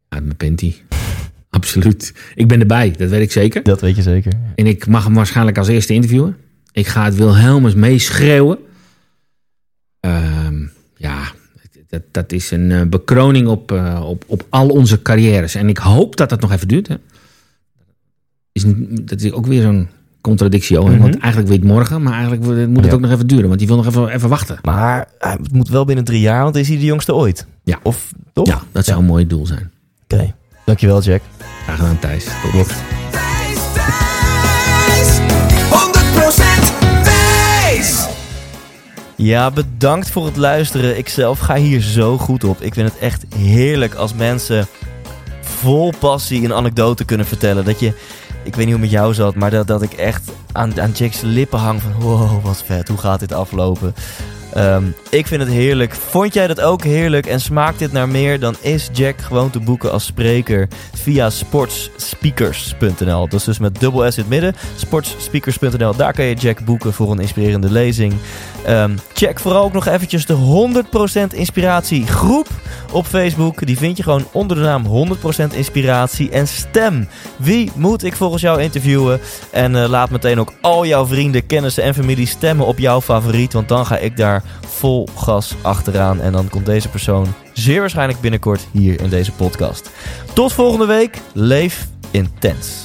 [0.09, 0.75] Uit mijn panty.
[1.49, 2.13] Absoluut.
[2.35, 3.63] Ik ben erbij, dat weet ik zeker.
[3.63, 4.33] Dat weet je zeker.
[4.55, 6.37] En ik mag hem waarschijnlijk als eerste interviewen.
[6.71, 8.57] Ik ga het Wilhelmus meeschreeuwen.
[9.99, 10.65] Ehm,
[10.97, 11.31] ja,
[11.87, 15.55] dat, dat is een eh, bekroning op, eh, op, op al onze carrières.
[15.55, 16.87] En ik hoop dat dat nog even duurt.
[16.87, 16.95] Hè.
[18.51, 18.63] Is,
[19.01, 19.87] dat is ook weer zo'n
[20.29, 20.79] contradictie.
[20.79, 20.97] Mhm.
[20.97, 22.91] Want eigenlijk weet morgen, maar eigenlijk moet het Ja.
[22.93, 23.47] ook nog even duren.
[23.47, 24.57] Want die wil nog even, even wachten.
[24.63, 27.45] Maar eh, het moet wel binnen drie jaar, want is hij de jongste ooit.
[27.63, 27.79] Ja.
[27.83, 28.47] Of toch?
[28.47, 29.71] Ja, dat zou een mooi doel zijn.
[30.03, 30.33] Oké.
[30.65, 31.21] Dankjewel, Jack.
[31.63, 32.23] Graag gedaan, Thijs.
[32.23, 32.67] Tot.
[33.11, 35.19] Thijs, Thijs,
[35.69, 36.73] 100%
[37.03, 38.05] Thijs.
[39.15, 40.97] Ja, bedankt voor het luisteren.
[40.97, 42.61] Ik zelf ga hier zo goed op.
[42.61, 44.67] Ik vind het echt heerlijk als mensen
[45.41, 47.65] vol passie een anekdote kunnen vertellen.
[47.65, 47.93] Dat je,
[48.45, 50.91] ik weet niet hoe het met jou zat, maar dat, dat ik echt aan, aan
[50.91, 52.87] Jack's lippen hang van wow, wat vet.
[52.87, 53.93] Hoe gaat dit aflopen?
[54.55, 55.93] Ehm, ik vind het heerlijk.
[55.93, 58.39] Vond jij dat ook heerlijk en smaakt dit naar meer?
[58.39, 63.27] Dan is Jack gewoon te boeken als spreker via sportsspeakers.nl.
[63.27, 64.55] Dat is dus met dubbel S in het midden.
[64.75, 65.95] Sportsspeakers.nl.
[65.95, 68.13] Daar kan je Jack boeken voor een inspirerende lezing.
[68.65, 72.47] Ehm, check vooral ook nog eventjes de 100% Inspiratie groep
[72.91, 73.65] op Facebook.
[73.65, 76.29] Die vind je gewoon onder de naam 100% Inspiratie.
[76.29, 77.07] En stem.
[77.37, 79.19] Wie moet ik volgens jou interviewen?
[79.51, 83.53] En eh, laat meteen ook al jouw vrienden, kennissen en familie stemmen op jouw favoriet.
[83.53, 86.21] Want dan ga ik daar vol gas achteraan.
[86.21, 89.89] En dan komt deze persoon zeer waarschijnlijk binnenkort hier in deze podcast.
[90.33, 91.21] Tot volgende week.
[91.33, 92.84] Leef intens.